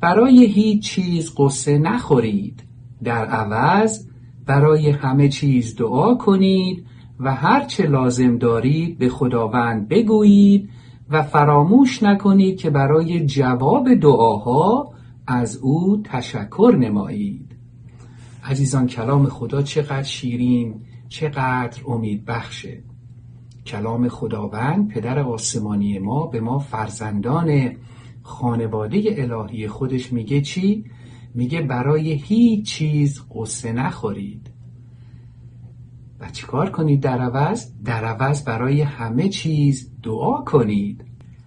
برای 0.00 0.46
هیچ 0.46 0.82
چیز 0.90 1.32
قصه 1.36 1.78
نخورید. 1.78 2.62
در 3.04 3.24
عوض 3.24 4.06
برای 4.46 4.90
همه 4.90 5.28
چیز 5.28 5.76
دعا 5.76 6.14
کنید 6.14 6.86
و 7.20 7.34
هر 7.34 7.64
چه 7.64 7.86
لازم 7.86 8.38
دارید 8.38 8.98
به 8.98 9.08
خداوند 9.08 9.88
بگویید 9.88 10.70
و 11.10 11.22
فراموش 11.22 12.02
نکنید 12.02 12.60
که 12.60 12.70
برای 12.70 13.26
جواب 13.26 13.94
دعاها 13.94 14.92
از 15.26 15.56
او 15.56 16.02
تشکر 16.04 16.76
نمایید. 16.80 17.56
عزیزان 18.44 18.86
کلام 18.86 19.26
خدا 19.26 19.62
چقدر 19.62 20.02
شیرین 20.02 20.74
چقدر 21.08 21.82
امید 21.86 22.24
بخشه 22.24 22.82
کلام 23.66 24.08
خداوند 24.08 24.88
پدر 24.88 25.18
آسمانی 25.18 25.98
ما 25.98 26.26
به 26.26 26.40
ما 26.40 26.58
فرزندان 26.58 27.72
خانواده 28.22 29.02
الهی 29.06 29.68
خودش 29.68 30.12
میگه 30.12 30.40
چی؟ 30.40 30.84
میگه 31.34 31.62
برای 31.62 32.12
هیچ 32.12 32.66
چیز 32.66 33.22
قصه 33.34 33.72
نخورید 33.72 34.50
و 36.20 36.30
چیکار 36.30 36.70
کنید 36.70 37.00
در 37.00 37.18
عوض؟ 37.18 37.72
در 37.84 38.04
عوض 38.04 38.44
برای 38.44 38.80
همه 38.80 39.28
چیز 39.28 39.90
دعا 40.02 40.42
کنید 40.42 41.04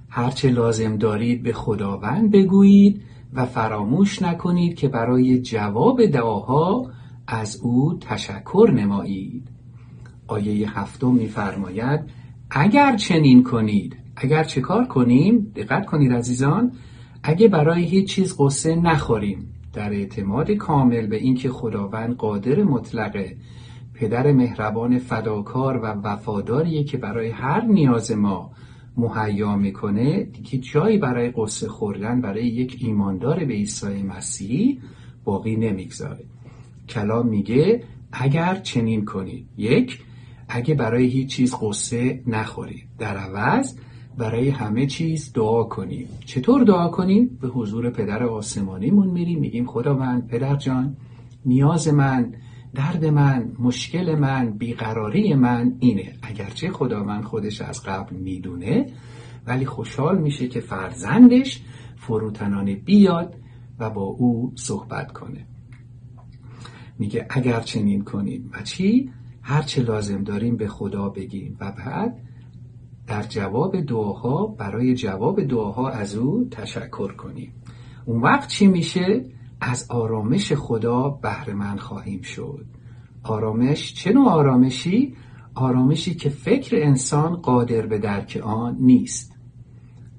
هرچه 0.10 0.50
لازم 0.50 0.98
دارید 0.98 1.44
به 1.44 1.54
خداوند 1.54 2.32
بگویید 2.32 3.02
و 3.34 3.46
فراموش 3.46 4.22
نکنید 4.22 4.76
که 4.76 4.88
برای 4.88 5.42
جواب 5.42 6.06
دعاها 6.06 6.92
از 7.34 7.60
او 7.64 7.98
تشکر 8.02 8.72
نمایید. 8.76 9.48
آیه 10.28 10.80
هفتم 10.80 11.12
میفرماید 11.12 12.00
اگر 12.50 12.96
چنین 12.96 13.44
کنید 13.44 13.98
اگر 14.16 14.44
چه 14.44 14.62
کار 14.62 14.86
کنیم؟ 14.86 15.52
دقت 15.56 15.86
کنید 15.86 16.14
عزیزان 16.14 16.72
اگه 17.24 17.48
برای 17.48 17.84
هیچ 17.84 18.10
چیز 18.10 18.36
قصه 18.40 18.76
نخوریم 18.76 19.54
در 19.74 19.94
اعتماد 19.94 20.52
کامل 20.52 21.08
به 21.08 21.16
اینکه 21.16 21.50
خداوند 21.50 22.16
قادر 22.16 22.64
مطلقه 22.64 23.38
پدر 23.94 24.32
مهربان 24.32 25.00
فداکار 25.00 25.78
و 25.78 25.86
وفاداریه 25.86 26.84
که 26.84 26.98
برای 26.98 27.30
هر 27.30 27.66
نیاز 27.66 28.12
ما 28.12 28.52
مهیا 28.98 29.56
می‌کنه 29.56 30.24
دیگه 30.24 30.58
جایی 30.58 30.98
برای 30.98 31.32
قصه 31.36 31.68
خوردن 31.68 32.22
برای 32.22 32.48
یک 32.48 32.78
ایماندار 32.80 33.46
به 33.46 33.54
عیسی 33.54 34.04
مسیح 34.04 34.82
باقی 35.24 35.56
نمی‌گذاره. 35.56 36.31
کلام 36.92 37.28
میگه 37.28 37.84
اگر 38.12 38.56
چنین 38.56 39.06
کنید 39.06 39.48
یک 39.58 40.00
اگه 40.50 40.76
برای 40.76 41.06
هیچ 41.06 41.30
چیز 41.30 41.56
قصه 41.62 42.24
نخورید 42.28 42.88
در 42.98 43.18
عوض 43.18 43.76
برای 44.18 44.50
همه 44.50 44.86
چیز 44.86 45.34
دعا 45.34 45.64
کنیم 45.64 46.08
چطور 46.26 46.64
دعا 46.64 46.88
کنیم؟ 46.88 47.38
به 47.42 47.48
حضور 47.48 47.90
پدر 47.90 48.24
آسمانیمون 48.24 49.08
میریم 49.08 49.40
میگیم 49.40 49.66
خداوند 49.66 50.28
پدر 50.28 50.56
جان 50.56 50.98
نیاز 51.46 51.88
من 51.88 52.34
درد 52.74 53.06
من 53.06 53.52
مشکل 53.60 54.16
من 54.16 54.52
بیقراری 54.52 55.34
من 55.34 55.76
اینه. 55.80 56.14
اگرچه 56.22 56.72
خداوند 56.72 57.24
خودش 57.24 57.62
از 57.62 57.84
قبل 57.84 58.16
می‌دونه 58.16 58.86
ولی 59.48 59.66
خوشحال 59.66 60.18
میشه 60.18 60.48
که 60.48 60.60
فرزندش 60.60 61.62
فروتنانه 61.96 62.76
بیاد 62.76 63.36
و 63.80 63.90
با 63.90 64.02
او 64.02 64.54
صحبت 64.56 65.12
کنه. 65.12 65.46
میگه 67.02 67.26
اگر 67.30 67.60
چنین 67.60 68.04
کنیم. 68.04 68.50
و 68.54 68.62
چی؟ 68.64 69.10
هر 69.42 69.62
چه 69.62 69.84
لازم 69.84 70.24
داریم 70.24 70.58
به 70.58 70.68
خدا 70.68 71.10
بگیم. 71.10 71.58
و 71.60 71.72
بعد 71.72 72.18
در 73.08 73.24
جواب 73.24 73.82
دعاها 73.82 74.46
برای 74.46 74.96
جواب 74.96 75.44
دعاها 75.44 75.90
از 75.90 76.16
او 76.16 76.48
تشکر 76.52 77.14
کنیم. 77.14 77.54
اون 78.06 78.22
وقت 78.22 78.50
چی 78.50 78.68
میشه؟ 78.68 79.26
از 79.62 79.92
آرامش 79.92 80.54
خدا 80.54 81.10
بهره 81.10 81.76
خواهیم 81.78 82.22
شد. 82.22 82.66
آرامش 83.24 83.94
چه 83.94 84.14
نوع 84.14 84.30
آرامشی؟ 84.30 85.16
آرامشی 85.56 86.16
که 86.16 86.30
فکر 86.30 86.76
انسان 86.76 87.36
قادر 87.36 87.86
به 87.86 87.98
درک 87.98 88.42
آن 88.44 88.78
نیست. 88.80 89.36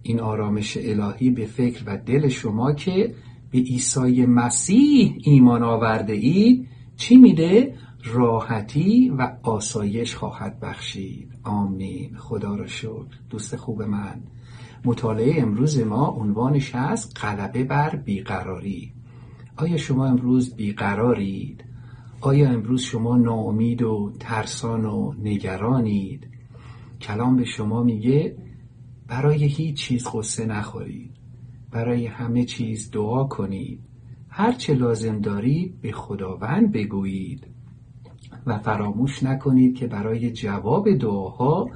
این 0.02 0.20
آرامش 0.20 0.78
الهی 0.80 1.30
به 1.30 1.46
فکر 1.46 1.82
و 1.86 1.96
دل 1.96 2.28
شما 2.28 2.72
که 2.72 3.14
به 3.50 3.58
عیسی 3.58 4.26
مسیح 4.26 5.18
ایمان 5.24 5.62
آورده 5.62 6.12
اید 6.12 6.71
چی 6.96 7.16
میده? 7.16 7.74
راحتی 8.04 9.10
و 9.10 9.36
آسایش 9.42 10.14
خواهد 10.14 10.60
بخشید. 10.60 11.32
آمین. 11.42 12.16
خدا 12.16 12.54
را 12.54 12.66
شکر. 12.66 13.18
دوست 13.30 13.56
خوب 13.56 13.82
من. 13.82 14.20
مطالعه 14.84 15.42
امروز 15.42 15.80
ما 15.80 16.06
عنوانش 16.06 16.74
هست 16.74 17.18
غلبه 17.20 17.64
بر 17.64 17.96
بیقراری. 17.96 18.92
آیا 19.56 19.76
شما 19.76 20.06
امروز 20.06 20.54
بیقرارید؟ 20.54 21.64
آیا 22.20 22.50
امروز 22.50 22.82
شما 22.82 23.16
ناامید 23.16 23.82
و 23.82 24.12
ترسان 24.20 24.84
و 24.84 25.14
نگرانید؟ 25.22 26.28
کلام 27.00 27.36
به 27.36 27.44
شما 27.44 27.82
میگه 27.82 28.36
برای 29.06 29.44
هیچ 29.44 29.76
چیز 29.76 30.08
غصه 30.12 30.46
نخورید. 30.46 31.10
برای 31.70 32.06
همه 32.06 32.44
چیز 32.44 32.90
دعا 32.90 33.24
کنید. 33.24 33.80
هر 34.34 34.52
چه 34.52 34.74
لازم 34.74 35.20
دارید 35.20 35.80
به 35.80 35.92
خداوند 35.92 36.72
بگویید 36.72 37.46
و 38.46 38.58
فراموش 38.58 39.22
نکنید 39.22 39.74
که 39.74 39.86
برای 39.86 40.30
جواب 40.30 40.92
دعاها 40.92 41.70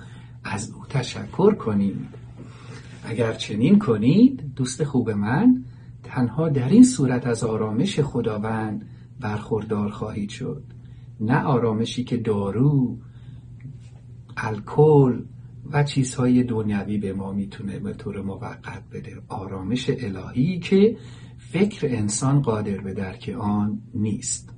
از 0.44 0.70
او 0.70 0.86
تشکر 0.86 1.54
کنید. 1.54 2.08
اگر 3.04 3.32
چنین 3.32 3.78
کنید 3.78 4.54
دوست 4.56 4.84
خوب 4.84 5.10
من 5.10 5.64
تنها 6.02 6.48
در 6.48 6.68
این 6.68 6.84
صورت 6.84 7.26
از 7.26 7.44
آرامش 7.44 8.00
خداوند 8.00 8.88
برخوردار 9.20 9.90
خواهید 9.90 10.30
شد. 10.30 10.62
نه 11.20 11.42
آرامشی 11.42 12.04
که 12.04 12.16
دارو 12.16 12.98
الکل 14.36 15.22
و 15.72 15.84
چیزهای 15.84 16.42
دنیوی 16.42 16.98
به 16.98 17.12
ما 17.12 17.32
می‌تونه 17.32 17.78
به 17.78 17.92
طور 17.92 18.22
موقت 18.22 18.82
بده. 18.92 19.22
آرامش 19.28 19.90
الهی 19.90 20.58
که 20.58 20.96
فکر 21.52 21.86
انسان 21.86 22.42
قادر 22.42 22.78
به 22.78 22.94
درک 22.94 23.36
آن 23.40 23.82
نیست. 23.94 24.52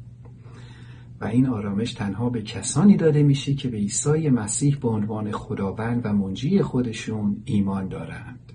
و 1.20 1.24
این 1.24 1.46
آرامش 1.46 1.92
تنها 1.92 2.30
به 2.30 2.42
کسانی 2.42 2.96
داده 2.96 3.22
میشه 3.22 3.54
که 3.54 3.68
به 3.68 3.76
عیسی 3.76 4.28
مسیح 4.28 4.76
به 4.76 4.88
عنوان 4.88 5.30
خداوند 5.30 6.00
و 6.04 6.12
منجی 6.12 6.62
خودشون 6.62 7.42
ایمان 7.44 7.88
دارند. 7.88 8.52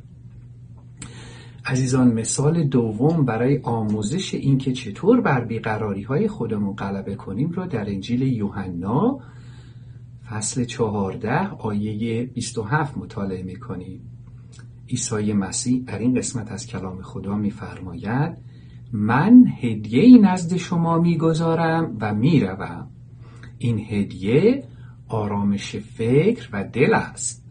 عزیزان 1.65 2.13
مثال 2.13 2.63
دوم 2.63 3.25
برای 3.25 3.59
آموزش 3.63 4.33
اینکه 4.33 4.71
چطور 4.71 5.21
بر 5.21 5.45
بیقراری 5.45 6.01
های 6.01 6.27
خودمون 6.27 6.75
غلبه 6.75 7.15
کنیم 7.15 7.51
را 7.51 7.65
در 7.65 7.89
انجیل 7.89 8.21
یوحنا 8.21 9.19
فصل 10.29 10.63
چهارده 10.63 11.47
آیه 11.47 12.25
27 12.25 12.97
مطالعه 12.97 13.43
می‌کنیم. 13.43 14.12
عیسی 14.93 15.33
مسیح 15.33 15.83
در 15.83 15.99
این 15.99 16.15
قسمت 16.15 16.51
از 16.51 16.67
کلام 16.67 17.01
خدا 17.01 17.35
میفرماید 17.35 18.37
من 18.91 19.45
هدیه 19.61 20.21
نزد 20.21 20.55
شما 20.55 20.99
می‌گذارم 20.99 21.97
و 22.01 22.13
می‌روم. 22.13 22.87
این 23.57 23.79
هدیه 23.79 24.63
آرامش 25.07 25.75
فکر 25.75 26.49
و 26.53 26.63
دل 26.63 26.93
است. 26.93 27.45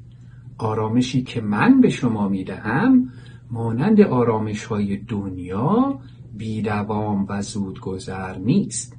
آرامشی 0.59 1.23
که 1.23 1.41
من 1.41 1.81
به 1.81 1.89
شما 1.89 2.29
می‌دهم 2.29 3.09
مانند 3.51 4.01
آرامش 4.01 4.65
های 4.65 4.97
دنیا 4.97 6.01
بیدوام 6.35 7.27
و 7.29 7.43
زودگذر 7.43 8.39
نیست. 8.39 8.97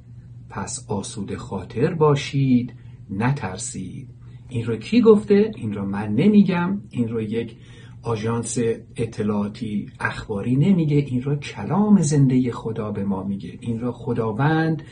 پس 0.50 0.86
آسود 0.88 1.34
خاطر 1.34 1.94
باشید 1.94 2.74
نترسید. 3.10 4.08
این 4.48 4.64
رو 4.64 4.76
کی 4.76 5.00
گفته؟ 5.00 5.52
این 5.56 5.72
رو 5.72 5.86
من 5.86 6.08
نمیگم. 6.08 6.80
این 6.90 7.08
رو 7.08 7.22
یک 7.22 7.56
آژانس 8.04 8.58
اطلاعاتی 8.96 9.86
اخباری 10.00 10.56
نمیگه. 10.56 10.96
این 10.96 11.22
را 11.22 11.36
کلام 11.36 12.02
زنده 12.02 12.52
خدا 12.52 12.90
به 12.90 13.04
ما 13.04 13.22
میگه. 13.22 13.58
این 13.60 13.80
را 13.80 13.92
خداوند 13.92 14.82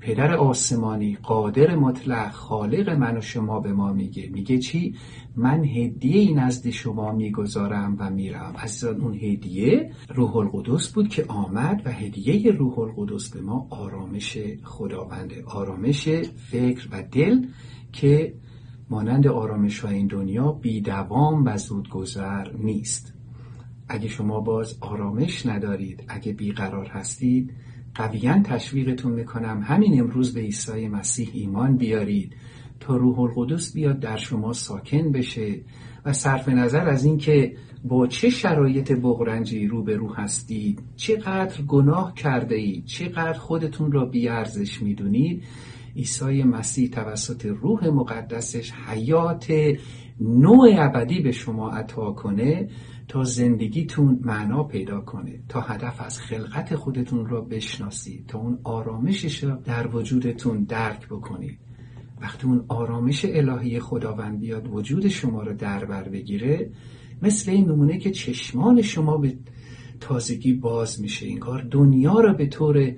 پدر 0.00 0.34
آسمانی 0.34 1.18
قادر 1.22 1.76
مطلق 1.76 2.30
خالق 2.30 2.90
من 2.90 3.16
و 3.16 3.20
شما 3.20 3.60
به 3.60 3.72
ما 3.72 3.92
میگه. 3.92 4.28
میگه 4.32 4.58
چی؟ 4.58 4.94
من 5.36 5.64
هدیه 5.64 6.34
نزد 6.34 6.70
شما 6.70 7.12
می‌گذارم 7.12 7.96
و 7.98 8.10
میرم. 8.10 8.54
از 8.56 8.84
اون 8.84 9.14
هدیه 9.14 9.90
روح 10.14 10.36
القدس 10.36 10.92
بود 10.92 11.08
که 11.08 11.24
آمد 11.28 11.82
و 11.84 11.92
هدیه 11.92 12.52
روح 12.52 12.78
القدس 12.78 13.30
به 13.30 13.40
ما 13.40 13.66
آرامش 13.70 14.38
خداونده 14.62 15.44
آرامش 15.46 16.08
فکر 16.50 16.88
و 16.92 17.02
دل 17.12 17.46
که 17.92 18.34
مانند 18.92 19.26
آرامش 19.26 19.80
های 19.80 19.94
این 19.96 20.06
دنیا 20.06 20.52
بیدوام 20.52 21.44
و 21.44 21.56
زودگذر 21.56 22.52
نیست. 22.52 23.14
اگه 23.88 24.08
شما 24.08 24.40
باز 24.40 24.76
آرامش 24.80 25.46
ندارید 25.46 26.04
اگه 26.08 26.32
بیقرار 26.32 26.86
هستید 26.86 27.52
قویا 27.94 28.42
تشویقتون 28.42 29.12
می‌کنم 29.12 29.62
همین 29.62 30.00
امروز 30.00 30.34
به 30.34 30.40
عیسی 30.40 30.88
مسیح 30.88 31.30
ایمان 31.32 31.76
بیارید 31.76 32.36
تا 32.80 32.96
روح 32.96 33.20
القدس 33.20 33.72
بیاد 33.72 34.00
در 34.00 34.16
شما 34.16 34.52
ساکن 34.52 35.12
بشه 35.12 35.60
و 36.04 36.12
صرف 36.12 36.48
نظر 36.48 36.88
از 36.88 37.04
اینکه 37.04 37.56
با 37.84 38.06
چه 38.06 38.30
شرایط 38.30 38.92
بغرنجی 38.92 39.66
روبرو 39.66 40.14
هستید 40.14 40.82
چقدر 40.96 41.62
گناه 41.62 42.14
کرده 42.14 42.54
اید 42.54 42.84
چقدر 42.84 43.38
خودتون 43.38 43.92
را 43.92 44.04
بیارزش 44.04 44.82
می‌دونید 44.82 45.42
عیسی 45.96 46.42
مسیح 46.42 46.90
توسط 46.90 47.46
روح 47.46 47.88
مقدسش 47.88 48.72
حیات 48.72 49.52
نوع 50.20 50.68
ابدی 50.78 51.20
به 51.20 51.32
شما 51.32 51.70
عطا 51.70 52.12
کنه 52.12 52.68
تا 53.08 53.24
زندگیتون 53.24 54.18
معنا 54.22 54.64
پیدا 54.64 55.00
کنه 55.00 55.40
تا 55.48 55.60
هدف 55.60 56.00
از 56.00 56.18
خلقت 56.18 56.76
خودتون 56.76 57.26
را 57.26 57.40
بشناسید 57.40 58.26
تا 58.26 58.38
اون 58.38 58.58
آرامشش 58.64 59.44
را 59.44 59.54
در 59.54 59.96
وجودتون 59.96 60.64
درک 60.64 61.08
بکنید. 61.08 61.58
وقتی 62.20 62.46
اون 62.46 62.64
آرامش 62.68 63.24
الهی 63.24 63.80
خداوند 63.80 64.40
بیاد 64.40 64.68
وجود 64.68 65.08
شما 65.08 65.42
رو 65.42 65.54
در 65.54 65.84
بر 65.84 66.08
بگیره 66.08 66.70
مثل 67.22 67.50
این 67.50 67.70
نمونه 67.70 67.98
که 67.98 68.10
چشمان 68.10 68.82
شما 68.82 69.16
به 69.16 69.36
تازگی 70.00 70.52
باز 70.52 71.00
میشه. 71.00 71.26
انگار 71.26 71.62
دنیا 71.70 72.20
را 72.20 72.32
به 72.32 72.46
طور 72.46 72.92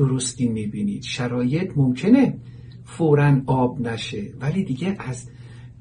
درستی 0.00 0.48
می‌بینید. 0.48 1.02
شرایط 1.02 1.72
ممکنه 1.76 2.38
فورا 2.84 3.40
آب 3.46 3.80
نشه 3.80 4.22
ولی 4.40 4.64
دیگه 4.64 4.96
از 4.98 5.28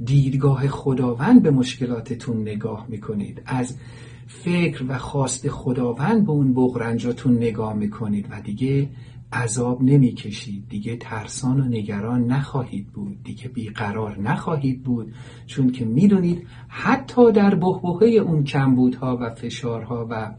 دیدگاه 0.05 0.67
خداوند 0.67 1.43
به 1.43 1.51
مشکلاتتون 1.51 2.41
نگاه 2.41 2.85
می‌کنید. 2.89 3.41
از 3.45 3.77
فکر 4.27 4.85
و 4.87 4.97
خواست 4.97 5.49
خداوند 5.49 6.25
به 6.25 6.31
اون 6.31 6.53
بغرنجاتون 6.53 7.37
نگاه 7.37 7.73
می‌کنید 7.73 8.27
و 8.31 8.41
دیگه 8.41 8.89
عذاب 9.33 9.83
نمی‌کشید. 9.83 10.63
دیگه 10.69 10.97
ترسان 10.97 11.59
و 11.61 11.63
نگران 11.63 12.25
نخواهید 12.25 12.87
بود. 12.87 13.23
دیگه 13.23 13.47
بیقرار 13.47 14.19
نخواهید 14.19 14.83
بود 14.83 15.13
چون 15.45 15.71
که 15.71 15.85
می‌دونید 15.85 16.47
حتی 16.67 17.31
در 17.31 17.55
بحبوحه 17.55 18.07
اون 18.07 18.43
کمبودها 18.43 19.17
و 19.21 19.29
فشارها 19.29 20.07
و 20.09 20.31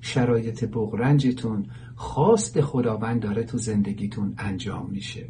شرایط 0.00 0.64
بغرنجتون 0.64 1.66
خواست 2.02 2.60
خداوند 2.60 3.20
داره 3.20 3.44
تو 3.44 3.58
زندگیتون 3.58 4.34
انجام 4.38 4.90
میشه. 4.90 5.28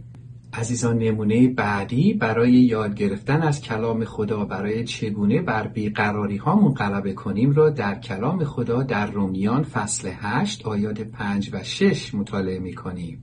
عزیزان 0.52 0.98
نمونه 0.98 1.48
بعدی 1.48 2.14
برای 2.14 2.52
یاد 2.52 2.94
گرفتن 2.94 3.42
از 3.42 3.60
کلام 3.60 4.04
خدا 4.04 4.44
برای 4.44 4.84
چگونه 4.84 5.42
بر 5.42 5.66
بیقراری 5.66 6.36
هامون 6.36 6.74
غلبه 6.74 7.12
کنیم 7.12 7.52
را 7.52 7.70
در 7.70 7.94
کلام 7.94 8.44
خدا 8.44 8.82
در 8.82 9.10
رومیان 9.10 9.62
فصل 9.62 10.10
8 10.16 10.66
آیات 10.66 11.00
5 11.00 11.50
و 11.52 11.62
6 11.62 12.14
مطالعه 12.14 12.58
می‌کنیم. 12.58 13.22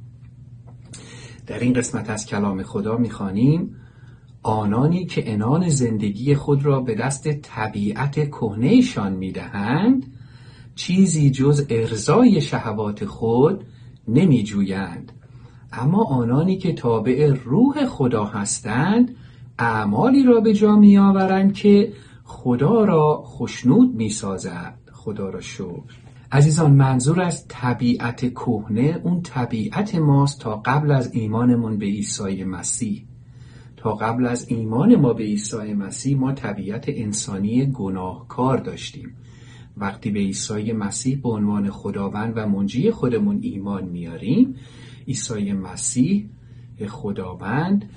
در 1.48 1.60
این 1.60 1.74
قسمت 1.74 2.10
از 2.10 2.26
کلام 2.26 2.64
خدا 2.64 2.98
می‌خوانیم 2.98 3.76
آنانی 4.44 5.06
که 5.06 5.32
انان 5.32 5.70
زندگی 5.70 6.36
خود 6.36 6.66
را 6.66 6.82
به 6.82 6.96
دست 6.96 7.32
طبیعت 7.32 8.30
کهنهشان 8.30 9.14
می‌دهند 9.14 10.19
چیزی 10.80 11.32
جز 11.32 11.66
ارزای 11.70 12.42
شهوات 12.42 13.06
خود 13.06 13.64
نمی 14.08 14.44
جویند 14.44 15.12
اما 15.72 16.04
آنانی 16.04 16.58
که 16.58 16.74
تابع 16.74 17.34
روح 17.44 17.86
خدا 17.86 18.26
هستند 18.26 19.16
اعمالی 19.60 20.24
را 20.24 20.40
به 20.40 20.54
جا 20.54 20.76
می 20.76 20.98
آورند 20.98 21.54
که 21.54 21.94
خدا 22.24 22.84
را 22.84 23.24
خشنود 23.26 23.96
می 23.96 24.10
سازد 24.10 24.80
خدا 24.92 25.30
را 25.30 25.42
شکر. 25.42 25.96
عزیزان 26.32 26.72
منظور 26.72 27.22
از 27.22 27.48
طبیعت 27.48 28.34
کهنه 28.34 29.02
اون 29.04 29.22
طبیعت 29.22 29.96
ماست 29.96 30.40
تا 30.40 30.56
قبل 30.56 30.92
از 30.92 31.14
ایمانمون 31.14 31.78
به 31.78 31.86
عیسی 31.86 32.44
مسیح. 32.44 33.06
تا 33.78 33.94
قبل 33.94 34.26
از 34.26 34.48
ایمان 34.50 34.96
ما 34.96 35.14
به 35.14 35.24
عیسی 35.24 35.74
مسیح 35.74 36.18
ما 36.18 36.32
طبیعت 36.34 36.86
انسانی 36.88 37.66
گناهکار 37.66 38.58
داشتیم. 38.58 39.16
وقتی 39.80 40.12
به 40.12 40.20
عیسی 40.20 40.72
مسیح 40.72 41.22
به 41.22 41.30
عنوان 41.30 41.70
خداوند 41.70 42.34
و 42.36 42.48
منجی 42.48 42.92
خودمون 42.92 43.40
ایمان 43.42 43.86
میاریم 43.86 44.56
عیسی 45.08 45.54
مسیح 45.54 46.30
خداوند 46.88 47.90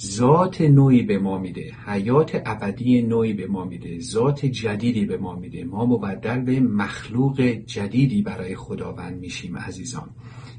ذات 0.00 0.60
نوعی 0.60 1.02
به 1.02 1.18
ما 1.18 1.38
میده 1.38 1.72
حیات 1.86 2.42
ابدی 2.46 3.02
نوعی 3.02 3.32
به 3.32 3.46
ما 3.46 3.64
میده 3.64 4.00
ذات 4.00 4.46
جدیدی 4.46 5.04
به 5.04 5.16
ما 5.16 5.34
میده. 5.34 5.64
ما 5.64 5.86
مبدل 5.86 6.40
به 6.40 6.60
مخلوق 6.60 7.40
جدیدی 7.40 8.22
برای 8.22 8.56
خداوند 8.56 9.20
میشیم 9.20 9.56
عزیزان. 9.56 10.10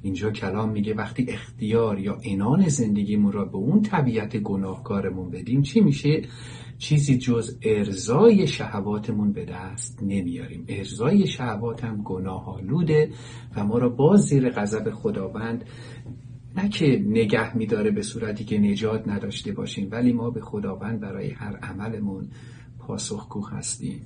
اینجا 0.06 0.32
کلام 0.32 0.70
میگه 0.70 0.94
وقتی 0.94 1.26
اختیار 1.30 2.00
یا 2.00 2.18
انان 2.24 2.68
زندگیمون 2.68 3.32
را 3.32 3.46
به 3.46 3.58
اون 3.58 3.82
طبیعت 3.82 4.38
گناهکارمون 4.38 5.32
بدیم 5.32 5.62
چی 5.62 5.82
میشه؟ 5.82 6.22
چیزی 6.78 7.18
جز 7.18 7.58
ارزای 7.62 8.48
شهواتمون 8.48 9.32
به 9.34 9.46
دست 9.46 10.04
نمیاریم. 10.04 10.66
ارزای 10.68 11.28
شهوات 11.28 11.84
هم 11.84 12.02
گناه 12.04 12.62
و 13.56 13.64
ما 13.64 13.78
را 13.78 13.90
باز 13.90 14.22
زیر 14.22 14.50
غضب 14.50 14.92
خداوند 14.92 15.66
نه 16.56 16.70
که 16.70 17.04
نگه 17.06 17.58
میداره 17.58 17.92
به 17.92 18.02
صورتی 18.02 18.46
که 18.46 18.60
نجات 18.60 19.08
نداشته 19.08 19.52
باشیم 19.52 19.88
ولی 19.92 20.14
ما 20.14 20.30
به 20.30 20.42
خداوند 20.42 21.00
برای 21.00 21.32
هر 21.32 21.56
عملمون 21.56 22.28
پاسخگو 22.80 23.48
هستیم. 23.48 24.02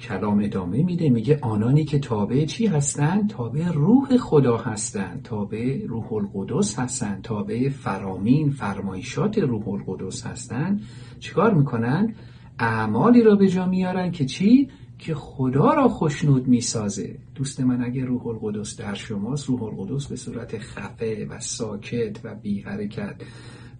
کلام 0.00 0.40
ادامه 0.44 0.82
میده 0.82 1.10
میگه 1.10 1.38
آنانی 1.42 1.84
که 1.84 1.98
تابع 1.98 2.44
چی 2.44 2.66
هستند؟ 2.66 3.30
تابع 3.30 3.68
روح 3.72 4.16
خدا 4.16 4.56
هستند. 4.56 5.22
تابع 5.24 5.86
روح 5.86 6.12
القدس 6.12 6.78
هستند. 6.78 7.22
تابع 7.22 7.68
فرامین 7.68 8.50
فرمایشات 8.50 9.38
روح 9.38 9.68
القدس 9.68 10.26
هستند. 10.26 10.82
چیکار 11.20 11.54
می‌کنن؟ 11.54 12.14
اعمالی 12.58 13.22
را 13.22 13.36
به 13.36 13.48
جا 13.48 13.66
میارن 13.66 14.10
که 14.10 14.24
چی؟ 14.24 14.68
که 14.98 15.14
خدا 15.14 15.72
را 15.72 15.88
خوشنود 15.88 16.48
می‌سازه. 16.48 17.18
دوست 17.34 17.60
من 17.60 17.84
اگه 17.84 18.04
روح 18.04 18.26
القدس 18.26 18.76
در 18.76 18.94
شماست 18.94 19.48
روح 19.48 19.62
القدس 19.62 20.06
به 20.06 20.16
صورت 20.16 20.58
خفه 20.58 21.26
و 21.30 21.40
ساکت 21.40 22.20
و 22.24 22.34
بی 22.34 22.60
حرکت 22.60 23.22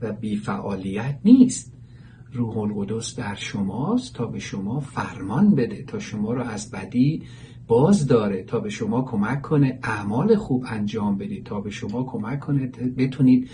و 0.03 0.13
بی 0.13 0.37
فعالیت 0.37 1.19
نیست. 1.25 1.78
روح 2.33 2.59
القدس 2.59 3.17
در 3.17 3.35
شماست 3.35 4.15
تا 4.15 4.27
به 4.27 4.39
شما 4.39 4.81
فرمان 4.81 5.55
بده 5.55 5.83
تا 5.83 5.99
شما 5.99 6.33
را 6.33 6.45
از 6.45 6.71
بدی 6.71 7.23
باز 7.67 8.07
داره 8.07 8.43
تا 8.43 8.61
به 8.61 8.69
شما 8.71 9.03
کمک 9.03 9.43
کنه 9.43 9.79
اعمال 9.83 10.37
خوب 10.37 10.65
انجام 10.69 11.19
بدید 11.19 11.45
تا 11.45 11.61
به 11.61 11.71
شما 11.71 12.05
کمک 12.05 12.41
کنه 12.41 12.67
بتونید 12.97 13.51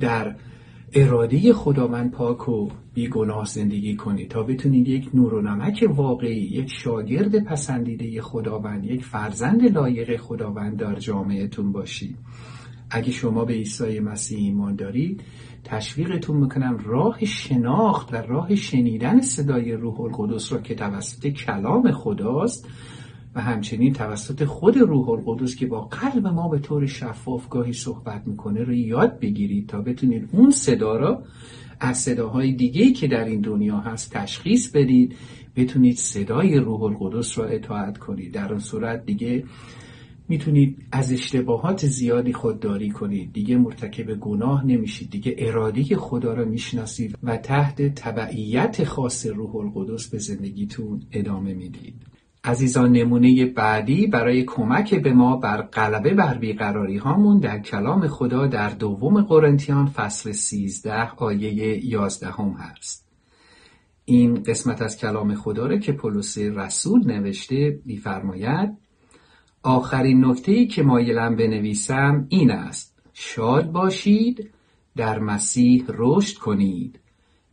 در 0.00 0.36
اراده 0.94 1.52
خداوند 1.52 2.10
پاک 2.10 2.48
و 2.48 2.68
بیگناه 2.94 3.44
زندگی 3.44 3.96
کنید 3.96 4.30
تا 4.30 4.42
بتونید 4.42 4.88
یک 4.88 5.10
نور 5.14 5.34
و 5.34 5.42
نمک 5.42 5.84
واقعی 5.94 6.36
یک 6.36 6.72
شاگرد 6.72 7.44
پسندیده 7.44 8.22
خداوند 8.22 8.84
یک 8.84 9.04
فرزند 9.04 9.64
لایق 9.64 10.16
خداوند 10.16 10.76
در 10.76 10.94
جامعهتون 10.94 11.72
باشید. 11.72 12.16
اگه 12.94 13.12
شما 13.12 13.44
به 13.44 13.52
عیسی 13.52 14.00
مسیح 14.00 14.38
ایمان 14.38 14.76
دارید 14.76 15.20
تشویقتون 15.64 16.36
می‌کنم 16.36 16.78
راه 16.84 17.24
شناخت 17.24 18.14
و 18.14 18.16
راه 18.16 18.54
شنیدن 18.54 19.20
صدای 19.20 19.72
روح 19.72 20.00
القدس 20.00 20.52
را 20.52 20.60
که 20.60 20.74
توسط 20.74 21.26
کلام 21.26 21.92
خداست 21.92 22.68
و 23.34 23.40
همچنین 23.40 23.92
توسط 23.92 24.44
خود 24.44 24.76
روح 24.76 25.08
القدس 25.08 25.56
که 25.56 25.66
با 25.66 25.80
قلب 25.80 26.26
ما 26.26 26.48
به 26.48 26.58
طور 26.58 26.86
شفاف 26.86 27.48
گاهی 27.48 27.72
صحبت 27.72 28.22
می‌کنه 28.26 28.64
رو 28.64 28.72
یاد 28.72 29.20
بگیرید 29.20 29.68
تا 29.68 29.80
بتونید 29.80 30.28
اون 30.32 30.50
صدا 30.50 30.96
را 30.96 31.22
از 31.80 31.98
صداهای 31.98 32.52
دیگه 32.52 32.92
که 32.92 33.06
در 33.06 33.24
این 33.24 33.40
دنیا 33.40 33.76
هست 33.76 34.12
تشخیص 34.12 34.70
بدید 34.70 35.14
بتونید 35.56 35.96
صدای 35.96 36.58
روح 36.58 36.82
القدس 36.82 37.38
را 37.38 37.44
اطاعت 37.44 37.98
کنید. 37.98 38.32
در 38.32 38.48
اون 38.50 38.58
صورت 38.58 39.06
دیگه 39.06 39.44
می‌تونید 40.32 40.86
از 40.92 41.12
اشتباهات 41.12 41.86
زیادی 41.86 42.32
خودداری 42.32 42.90
کنید. 42.90 43.32
دیگه 43.32 43.56
مرتکب 43.56 44.14
گناه 44.14 44.66
نمیشید. 44.66 45.10
دیگه 45.10 45.34
اراده 45.38 45.96
خدا 45.96 46.34
را 46.34 46.44
می‌شناسید 46.44 47.18
و 47.22 47.36
تحت 47.36 47.94
تبعیت 47.94 48.84
خاص 48.84 49.26
روح 49.26 49.56
القدس 49.56 50.08
به 50.08 50.18
زندگیتون 50.18 51.02
ادامه 51.12 51.54
می‌دید. 51.54 51.94
عزیزان 52.44 52.92
نمونه 52.92 53.46
بعدی 53.46 54.06
برای 54.06 54.44
کمک 54.44 54.94
به 54.94 55.12
ما 55.12 55.36
بر 55.36 55.62
غلبه 55.62 56.14
بر 56.14 56.38
بیقراری 56.38 56.96
هامون 56.96 57.38
در 57.38 57.58
کلام 57.58 58.08
خدا 58.08 58.46
در 58.46 58.68
دوم 58.68 59.22
قرنتیان 59.22 59.86
فصل 59.86 60.32
13 60.32 61.10
آیه 61.10 61.86
11 61.86 62.26
هم 62.26 62.50
هست. 62.58 63.08
این 64.04 64.34
قسمت 64.34 64.82
از 64.82 64.96
کلام 64.96 65.34
خدا 65.34 65.66
را 65.66 65.78
که 65.78 65.92
پولس 65.92 66.38
رسول 66.38 67.06
نوشته 67.06 67.80
میفرماید 67.84 68.81
آخرین 69.62 70.24
نکته 70.24 70.66
که 70.66 70.82
مایلم 70.82 71.36
بنویسم 71.36 72.26
این 72.28 72.50
است. 72.50 72.98
شاد 73.12 73.72
باشید 73.72 74.50
در 74.96 75.18
مسیح 75.18 75.84
رشد 75.88 76.38
کنید. 76.38 77.00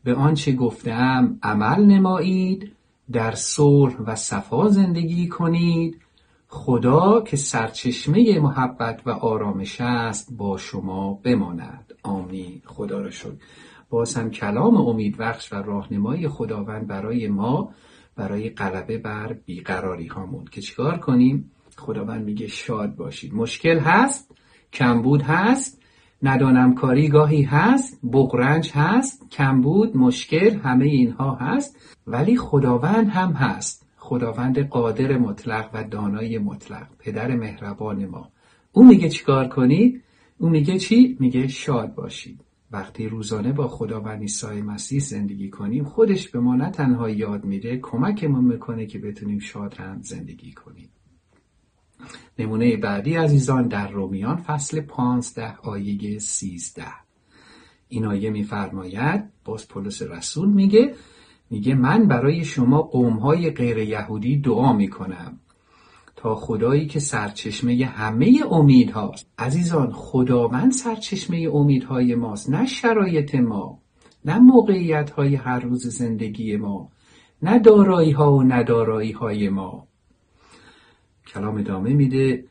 به 0.04 0.16
آنچه 0.16 0.52
گفتم 0.52 1.40
عمل 1.44 1.86
نمایید 1.86 2.72
در 3.12 3.32
صلح 3.32 3.96
و 3.96 4.16
صفا 4.16 4.68
زندگی 4.68 5.28
کنید. 5.28 6.02
خدا 6.48 7.22
که 7.22 7.38
سرچشمه 7.38 8.40
محبت 8.40 9.02
و 9.06 9.10
آرامش 9.10 9.82
است 9.82 10.34
با 10.38 10.58
شما 10.58 11.14
بماند. 11.24 11.94
آمین. 12.04 12.62
خدا 12.66 13.02
را 13.02 13.10
شد 13.10 13.40
باز 13.90 14.16
هم 14.16 14.32
کلام 14.32 14.78
امید 14.78 15.18
بخش 15.18 15.54
و 15.54 15.56
راهنمای 15.56 16.28
خداوند 16.28 16.88
برای 16.88 17.28
ما 17.28 17.72
برای 18.16 18.50
غلبه 18.50 18.98
بر 18.98 19.34
بیقراری 19.34 20.08
هامون. 20.08 20.46
که 20.46 20.62
چیکار 20.62 20.98
کنیم؟ 20.98 21.52
خداوند 21.80 22.26
میگه 22.26 22.48
شاد 22.48 22.96
باشید. 22.96 23.34
مشکل 23.34 23.80
هست؟ 23.80 24.32
کمبود 24.74 25.22
هست؟ 25.22 25.82
ندانم 26.24 26.76
کاری 26.76 27.08
گاهی 27.08 27.42
هست؟ 27.42 28.00
بغرنج 28.12 28.72
هست؟ 28.72 29.30
کمبود؟ 29.32 29.98
مشکل؟ 29.98 30.58
همه 30.58 30.86
اینها 30.86 31.36
هست؟ 31.36 31.78
ولی 32.08 32.38
خداوند 32.38 33.10
هم 33.10 33.32
هست. 33.32 33.86
خداوند 33.98 34.60
قادر 34.60 35.18
مطلق 35.18 35.70
و 35.74 35.84
دانای 35.84 36.38
مطلق 36.38 36.88
پدر 37.00 37.36
مهربان 37.36 38.06
ما. 38.06 38.32
او 38.72 38.88
میگه 38.88 39.10
چیکار 39.10 39.48
کنید؟ 39.48 40.04
او 40.38 40.50
میگه 40.50 40.78
چی؟ 40.78 41.18
میگه 41.20 41.48
شاد 41.48 41.96
باشید. 41.96 42.42
وقتی 42.72 43.10
روزانه 43.10 43.52
با 43.52 43.68
خداوند 43.68 44.22
عیسی 44.22 44.62
مسیح 44.62 45.00
زندگی 45.00 45.50
کنیم 45.50 45.84
خودش 45.84 46.30
به 46.30 46.40
ما 46.40 46.56
نه 46.56 46.70
تنها 46.70 47.10
یاد 47.10 47.46
میده 47.46 47.78
کمکمون 47.78 48.44
می‌کنه 48.46 48.86
که 48.86 49.00
بتونیم 49.00 49.40
شاد 49.40 49.74
هم 49.74 50.02
زندگی 50.02 50.52
کنیم. 50.52 50.90
نمونه 52.40 52.78
بعدی 52.78 53.16
عزیزان 53.16 53.68
در 53.68 53.88
رومیان 53.92 54.36
فصل 54.36 54.82
پانزده 54.82 55.58
آیه 55.58 56.20
سیزده. 56.20 56.86
این 57.88 58.06
آیه 58.06 58.30
میفرماید 58.30 59.24
باز 59.46 59.68
پولس 59.68 60.02
رسول 60.02 60.50
میگه 60.50 60.96
میگه 61.50 61.76
من 61.76 62.08
برای 62.08 62.44
شما 62.44 62.82
قومهای 62.82 63.52
غیر 63.52 63.78
یهودی 63.78 64.38
دعا 64.38 64.74
می‌کنم 64.74 65.40
تا 66.16 66.36
خدایی 66.36 66.86
که 66.88 67.00
سرچشمه 67.00 67.86
همه 67.86 68.40
امید 68.52 68.92
هاست 68.92 69.28
عزیزان 69.38 69.92
خداوند 69.92 70.72
سرچشمه 70.72 71.50
امیدهای 71.54 72.16
ماست 72.16 72.50
نه 72.50 72.66
شرایط 72.66 73.36
ما 73.36 73.80
نه 74.26 74.40
موقعیت 74.40 75.10
های 75.10 75.36
هر 75.36 75.60
روز 75.60 75.88
زندگی 75.88 76.58
ما 76.58 76.90
نه 77.42 77.60
دارایی 77.60 78.12
ها 78.12 78.34
و 78.34 78.44
ندارایی 78.44 79.12
های 79.12 79.50
ما. 79.50 79.89
کلام 81.34 81.58
ادامه 81.58 81.94
میده 81.94 82.46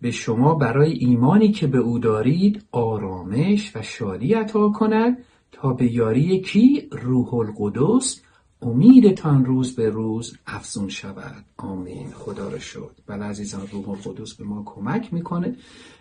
به 0.00 0.10
شما 0.10 0.54
برای 0.54 0.92
ایمانی 0.92 1.52
که 1.52 1.66
به 1.66 1.78
او 1.78 1.98
دارید 1.98 2.64
آرامش 2.72 3.76
و 3.76 3.82
شادی 3.82 4.34
عطا 4.34 4.68
کند 4.68 5.18
تا 5.52 5.72
به 5.72 5.92
یاری 5.92 6.40
کی 6.40 6.88
روح 6.92 7.34
القدس 7.34 8.20
امیدتان 8.62 9.44
روز 9.44 9.76
به 9.76 9.88
روز 9.88 10.38
افزون 10.46 10.88
شود. 10.88 11.44
آمین. 11.56 12.10
خدا 12.10 12.48
را 12.48 12.58
شد 12.58 12.96
بله 13.06 13.24
عزیزان 13.24 13.66
روح 13.72 13.88
القدس 13.88 14.34
به 14.34 14.44
ما 14.44 14.62
کمک 14.66 15.12
می‌کنه 15.14 15.56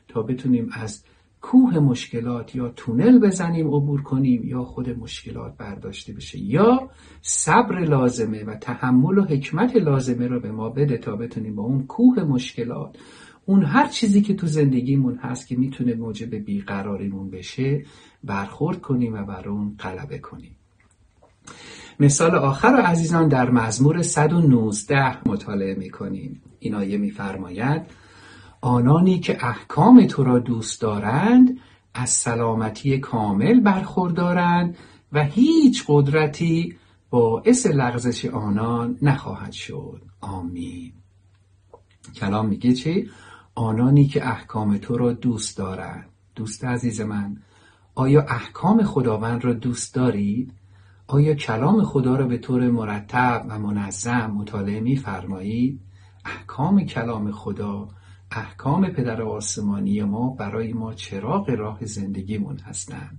تا 0.07 0.21
بتونیم 0.21 0.69
از 0.73 1.03
کوه 1.43 1.79
مشکلات 1.79 2.55
یا 2.55 2.69
تونل 2.69 3.19
بزنیم 3.19 3.67
عبور 3.67 4.01
کنیم 4.01 4.43
یا 4.43 4.63
خود 4.63 4.89
مشکلات 4.89 5.57
برداشته 5.57 6.13
بشه. 6.13 6.39
یا 6.39 6.89
صبر 7.21 7.79
لازمه 7.79 8.43
و 8.43 8.55
تحمل 8.55 9.17
و 9.17 9.23
حکمت 9.23 9.75
لازمه 9.75 10.27
رو 10.27 10.39
به 10.39 10.51
ما 10.51 10.69
بده 10.69 10.97
تا 10.97 11.15
بتونیم 11.15 11.55
با 11.55 11.63
اون 11.63 11.85
کوه 11.87 12.23
مشکلات 12.23 12.97
اون 13.45 13.63
هر 13.63 13.87
چیزی 13.87 14.21
که 14.21 14.33
تو 14.33 14.47
زندگیمون 14.47 15.15
هست 15.15 15.47
که 15.47 15.55
می‌تونه 15.55 15.93
موجب 15.93 16.35
بیقراریمون 16.35 17.29
بشه 17.29 17.85
برخورد 18.23 18.81
کنیم 18.81 19.13
و 19.13 19.23
بر 19.23 19.49
اون 19.49 19.75
غلبه 19.79 20.17
کنیم. 20.17 20.55
مثال 21.99 22.35
آخر 22.35 22.71
رو 22.71 22.83
عزیزان 22.83 23.27
در 23.27 23.49
مزمور 23.49 24.01
119 24.01 25.29
مطالعه 25.29 25.75
می‌کنیم. 25.75 26.41
این 26.59 26.75
آیه 26.75 26.97
میفرماید 26.97 27.81
آنانی 28.63 29.19
که 29.19 29.45
احکام 29.45 30.05
تو 30.05 30.23
را 30.23 30.39
دوست 30.39 30.81
دارند 30.81 31.59
از 31.93 32.09
سلامتی 32.09 32.97
کامل 32.97 33.59
برخوردارند 33.59 34.77
و 35.11 35.23
هیچ 35.23 35.83
قدرتی 35.87 36.75
باعث 37.09 37.65
لغزش 37.65 38.25
آنان 38.25 38.97
نخواهد 39.01 39.51
شد 39.51 40.01
آمین 40.21 40.93
کلام 42.15 42.45
میگه 42.45 42.73
چی؟ 42.73 43.09
آنانی 43.55 44.07
که 44.07 44.27
احکام 44.27 44.77
تو 44.77 44.97
را 44.97 45.13
دوست 45.13 45.57
دارند 45.57 46.09
دوست 46.35 46.65
عزیز 46.65 47.01
من 47.01 47.37
آیا 47.95 48.21
احکام 48.21 48.83
خداوند 48.83 49.45
را 49.45 49.53
دوست 49.53 49.95
دارید؟ 49.95 50.53
آیا 51.07 51.33
کلام 51.33 51.83
خدا 51.83 52.15
را 52.15 52.27
به 52.27 52.37
طور 52.37 52.69
مرتب 52.71 53.45
و 53.49 53.59
منظم 53.59 54.31
مطالعه 54.31 54.79
میفرمایید؟ 54.79 55.79
احکام 56.25 56.83
کلام 56.85 57.31
خدا 57.31 57.89
احکام 58.35 58.89
پدر 58.89 59.21
آسمانی 59.21 60.03
ما 60.03 60.29
برای 60.29 60.73
ما 60.73 60.93
چراغ 60.93 61.49
راه 61.49 61.85
زندگیمون 61.85 62.59
هستند 62.59 63.17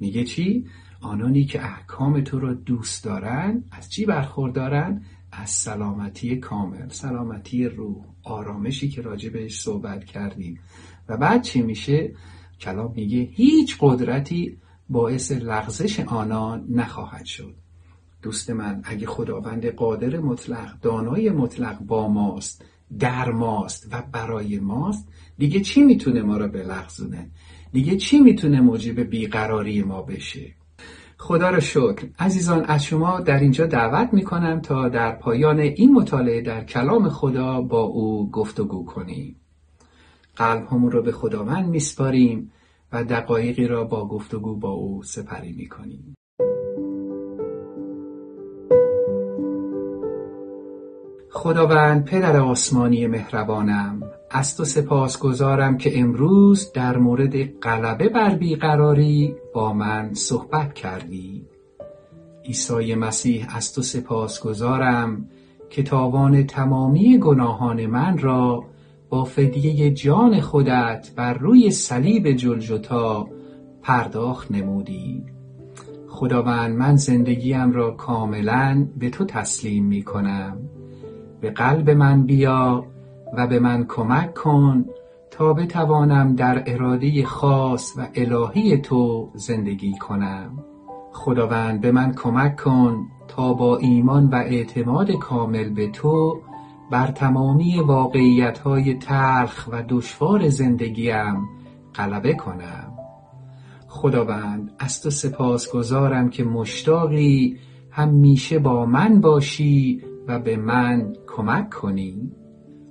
میگه 0.00 0.24
چی؟ 0.24 0.66
آنانی 1.00 1.44
که 1.44 1.64
احکام 1.64 2.20
تو 2.20 2.40
را 2.40 2.54
دوست 2.54 3.04
دارن 3.04 3.64
از 3.70 3.90
چی 3.90 4.06
برخوردارن؟ 4.06 5.02
از 5.32 5.50
سلامتی 5.50 6.36
کامل 6.36 6.88
سلامتی 6.88 7.64
روح 7.64 8.04
آرامشی 8.22 8.88
که 8.88 9.02
راجع 9.02 9.30
بهش 9.30 9.60
صحبت 9.60 10.04
کردیم. 10.04 10.60
و 11.08 11.16
بعد 11.16 11.42
چی 11.42 11.62
میشه؟ 11.62 12.14
کلام 12.60 12.92
میگه 12.96 13.18
هیچ 13.18 13.76
قدرتی 13.80 14.58
باعث 14.88 15.32
لغزش 15.32 16.00
آنان 16.00 16.66
نخواهد 16.70 17.24
شد. 17.24 17.54
دوست 18.22 18.50
من 18.50 18.80
اگه 18.84 19.06
خداوند 19.06 19.66
قادر 19.66 20.20
مطلق 20.20 20.80
دانای 20.80 21.30
مطلق 21.30 21.78
با 21.78 22.08
ماست 22.08 22.64
در 22.98 23.30
ماست 23.30 23.88
و 23.92 24.02
برای 24.12 24.58
ماست 24.58 25.08
دیگه 25.38 25.60
چی 25.60 25.82
می‌تونه 25.82 26.22
ما 26.22 26.36
رو 26.36 26.48
بلغزونه؟ 26.48 27.30
دیگه 27.72 27.96
چی 27.96 28.18
می‌تونه 28.18 28.60
موجب 28.60 29.00
بیقراری 29.00 29.82
ما 29.82 30.02
بشه؟ 30.02 30.54
خدا 31.18 31.50
را 31.50 31.60
شکر. 31.60 32.08
عزیزان 32.18 32.64
از 32.64 32.84
شما 32.84 33.20
در 33.20 33.38
اینجا 33.38 33.66
دعوت 33.66 34.14
می‌کنم 34.14 34.60
تا 34.60 34.88
در 34.88 35.12
پایان 35.12 35.58
این 35.60 35.92
مطالعه 35.92 36.40
در 36.40 36.64
کلام 36.64 37.08
خدا 37.08 37.60
با 37.60 37.82
او 37.82 38.30
گفتگو 38.30 38.84
کنیم. 38.84 39.36
قلب 40.36 40.66
همون 40.70 40.90
رو 40.90 41.02
به 41.02 41.12
خداوند 41.12 41.68
میسپاریم 41.68 42.52
و 42.92 43.04
دقایقی 43.04 43.66
را 43.66 43.84
با 43.84 44.08
گفتگو 44.08 44.56
با 44.56 44.70
او 44.70 45.02
سپری 45.02 45.52
می‌کنیم. 45.52 46.14
خداوند 51.42 52.04
پدر 52.04 52.36
آسمانی 52.36 53.06
مهربانم. 53.06 54.02
از 54.30 54.56
تو 54.56 54.64
سپاس 54.64 55.18
گذارم 55.18 55.76
که 55.76 56.00
امروز 56.00 56.72
در 56.72 56.96
مورد 56.96 57.42
غلبه 57.42 58.08
بر 58.08 58.34
بیقراری 58.34 59.34
با 59.54 59.72
من 59.72 60.14
صحبت 60.14 60.74
کردی. 60.74 61.46
عیسی 62.44 62.94
مسیح 62.94 63.56
از 63.56 63.74
تو 63.74 63.82
سپاس 63.82 64.40
گذارم 64.40 65.28
که 65.70 65.82
تاوان 65.82 66.46
تمامی 66.46 67.18
گناهان 67.18 67.86
من 67.86 68.18
را 68.18 68.64
با 69.08 69.24
فدیه 69.24 69.90
جان 69.90 70.40
خودت 70.40 71.08
بر 71.16 71.34
روی 71.34 71.70
صلیب 71.70 72.32
جلجتا 72.32 73.28
پرداخت 73.82 74.52
نمودی. 74.52 75.24
خداوند 76.08 76.76
من 76.76 76.96
زندگیم 76.96 77.72
را 77.72 77.90
کاملا 77.90 78.88
به 78.98 79.10
تو 79.10 79.24
تسلیم 79.24 79.84
می 79.84 80.02
کنم 80.02 80.58
به 81.42 81.50
قلب 81.50 81.90
من 81.90 82.26
بیا 82.26 82.84
و 83.36 83.46
به 83.46 83.58
من 83.58 83.84
کمک 83.88 84.34
کن 84.34 84.84
تا 85.30 85.52
بتوانم 85.52 86.34
در 86.34 86.62
اراده 86.66 87.24
خاص 87.24 87.92
و 87.98 88.08
الهی 88.14 88.78
تو 88.78 89.30
زندگی 89.34 89.98
کنم. 89.98 90.64
خداوند 91.12 91.80
به 91.80 91.92
من 91.92 92.14
کمک 92.14 92.56
کن 92.56 93.06
تا 93.28 93.54
با 93.54 93.76
ایمان 93.76 94.26
و 94.26 94.34
اعتماد 94.34 95.10
کامل 95.10 95.68
به 95.68 95.88
تو 95.88 96.40
بر 96.90 97.06
تمامی 97.06 97.80
واقعیت 97.80 98.58
های 98.58 98.94
تلخ 98.94 99.68
و 99.72 99.82
دشوار 99.88 100.48
زندگیم 100.48 101.48
غلبه 101.94 102.34
کنم. 102.34 102.92
خداوند 103.88 104.72
از 104.78 105.02
تو 105.02 105.10
سپاس 105.10 105.72
گذارم 105.72 106.30
که 106.30 106.44
مشتاقی 106.44 107.58
همیشه 107.90 108.58
با 108.58 108.86
من 108.86 109.20
باشی 109.20 110.02
و 110.28 110.38
به 110.38 110.56
من 110.56 111.12
کمک 111.36 111.70
کنی. 111.70 112.30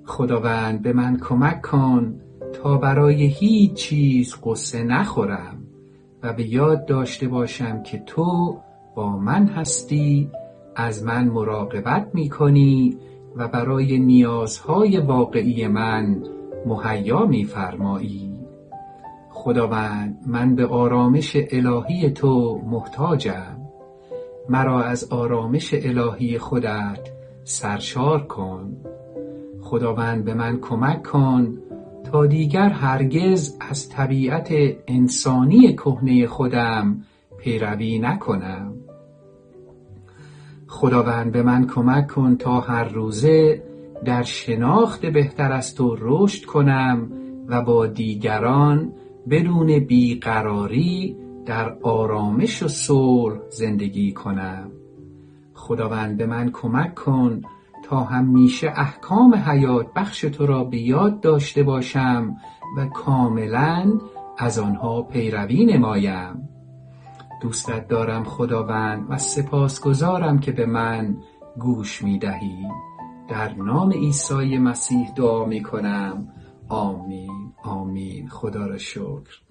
خداوند 0.06 0.82
به 0.82 0.94
من 0.94 1.18
کمک 1.18 1.62
کن 1.62 2.16
تا 2.54 2.78
برای 2.78 3.24
هیچ 3.24 3.74
چیز 3.74 4.36
قصه 4.44 4.84
نخورم 4.84 5.58
و 6.24 6.34
به 6.34 6.44
یاد 6.44 6.86
داشته 6.86 7.28
باشم 7.28 7.84
که 7.84 8.00
تو 8.06 8.58
با 8.96 9.18
من 9.18 9.48
هستی 9.48 10.30
از 10.76 11.04
من 11.04 11.28
مراقبت 11.28 12.08
می 12.14 12.30
کنی 12.30 12.98
و 13.36 13.48
برای 13.48 14.00
نیازهای 14.00 14.98
واقعی 14.98 15.68
من 15.68 16.24
مهیا 16.66 17.26
می 17.26 17.44
فرمایی 17.44 18.32
خداوند 19.30 20.18
من 20.26 20.56
به 20.56 20.66
آرامش 20.66 21.38
الهی 21.52 22.10
تو 22.10 22.62
محتاجم. 22.66 23.58
مرا 24.50 24.84
از 24.84 25.12
آرامش 25.12 25.74
الهی 25.74 26.38
خودت 26.38 27.21
سرشار 27.44 28.28
کن. 28.28 28.78
خداوند 29.62 30.26
به 30.26 30.34
من 30.34 30.60
کمک 30.60 31.04
کن 31.04 31.58
تا 32.12 32.26
دیگر 32.26 32.70
هرگز 32.70 33.58
از 33.70 33.90
طبیعت 33.90 34.50
انسانی 34.88 35.74
کهنه 35.74 36.28
خودم 36.28 37.04
پیروی 37.38 38.00
نکنم. 38.00 38.74
خداوند 40.68 41.32
به 41.32 41.44
من 41.44 41.68
کمک 41.68 42.08
کن 42.08 42.36
تا 42.36 42.60
هر 42.60 42.84
روزه 42.84 43.64
در 44.06 44.24
شناخت 44.24 45.06
بهتر 45.06 45.52
از 45.52 45.76
تو 45.76 45.98
رشد 46.00 46.46
کنم 46.46 47.12
و 47.48 47.62
با 47.62 47.88
دیگران 47.88 48.94
بدون 49.30 49.80
بیقراری 49.80 51.16
در 51.46 51.78
آرامش 51.82 52.64
و 52.64 52.68
صلح 52.68 53.40
زندگی 53.50 54.14
کنم. 54.14 54.72
خداوند 55.62 56.18
به 56.18 56.26
من 56.26 56.52
کمک 56.52 56.96
کن 56.96 57.42
تا 57.84 58.00
همیشه 58.00 58.74
احکام 58.76 59.36
حیات 59.36 59.94
بخش 59.94 60.22
تو 60.22 60.46
را 60.46 60.64
به 60.64 60.78
یاد 60.78 61.20
داشته 61.20 61.64
باشم 61.64 62.36
و 62.78 62.86
کاملا 62.86 64.00
از 64.38 64.60
آنها 64.60 65.02
پیروی 65.02 65.66
نمایم. 65.66 66.50
دوستت 67.42 67.88
دارم 67.88 68.24
خداوند 68.24 69.06
و 69.10 69.18
سپاسگزارم 69.18 70.40
که 70.40 70.52
به 70.52 70.66
من 70.66 71.18
گوش 71.60 72.04
می 72.04 72.20
دهی 72.20 72.68
در 73.30 73.54
نام 73.54 73.92
عیسی 73.92 74.58
مسیح 74.58 75.14
دعا 75.16 75.46
می 75.46 75.64
کنم 75.64 76.28
آمین. 76.70 77.54
آمین. 77.64 78.30
خدا 78.30 78.66
را 78.66 78.78
شکر. 78.78 79.42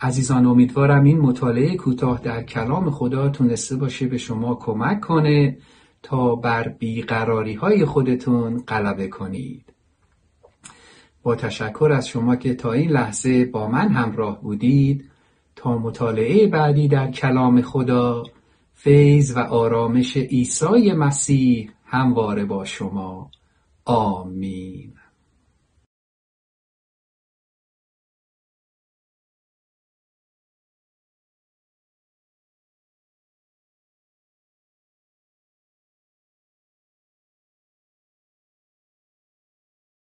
عزیزان 0.00 0.46
امیدوارم 0.46 1.04
این 1.04 1.18
مطالعه 1.18 1.76
کوتاه 1.76 2.20
در 2.20 2.42
کلام 2.42 2.90
خدا 2.90 3.28
تونسته 3.28 3.76
باشه 3.76 4.06
به 4.06 4.18
شما 4.18 4.54
کمک 4.54 5.00
کنه 5.00 5.58
تا 6.02 6.34
بر 6.34 6.68
بیقراری 6.68 7.54
های 7.54 7.84
خودتون 7.84 8.58
غلبه 8.58 9.08
کنید. 9.08 9.64
با 11.22 11.36
تشکر 11.36 11.92
از 11.96 12.08
شما 12.08 12.36
که 12.36 12.54
تا 12.54 12.72
این 12.72 12.90
لحظه 12.90 13.44
با 13.44 13.68
من 13.68 13.88
همراه 13.88 14.40
بودید. 14.42 15.10
تا 15.56 15.78
مطالعه 15.78 16.46
بعدی 16.46 16.88
در 16.88 17.10
کلام 17.10 17.62
خدا 17.62 18.22
فیض 18.74 19.36
و 19.36 19.38
آرامش 19.38 20.16
عیسی 20.16 20.92
مسیح 20.92 21.70
همواره 21.84 22.44
با 22.44 22.64
شما. 22.64 23.30
آمین. 23.84 24.92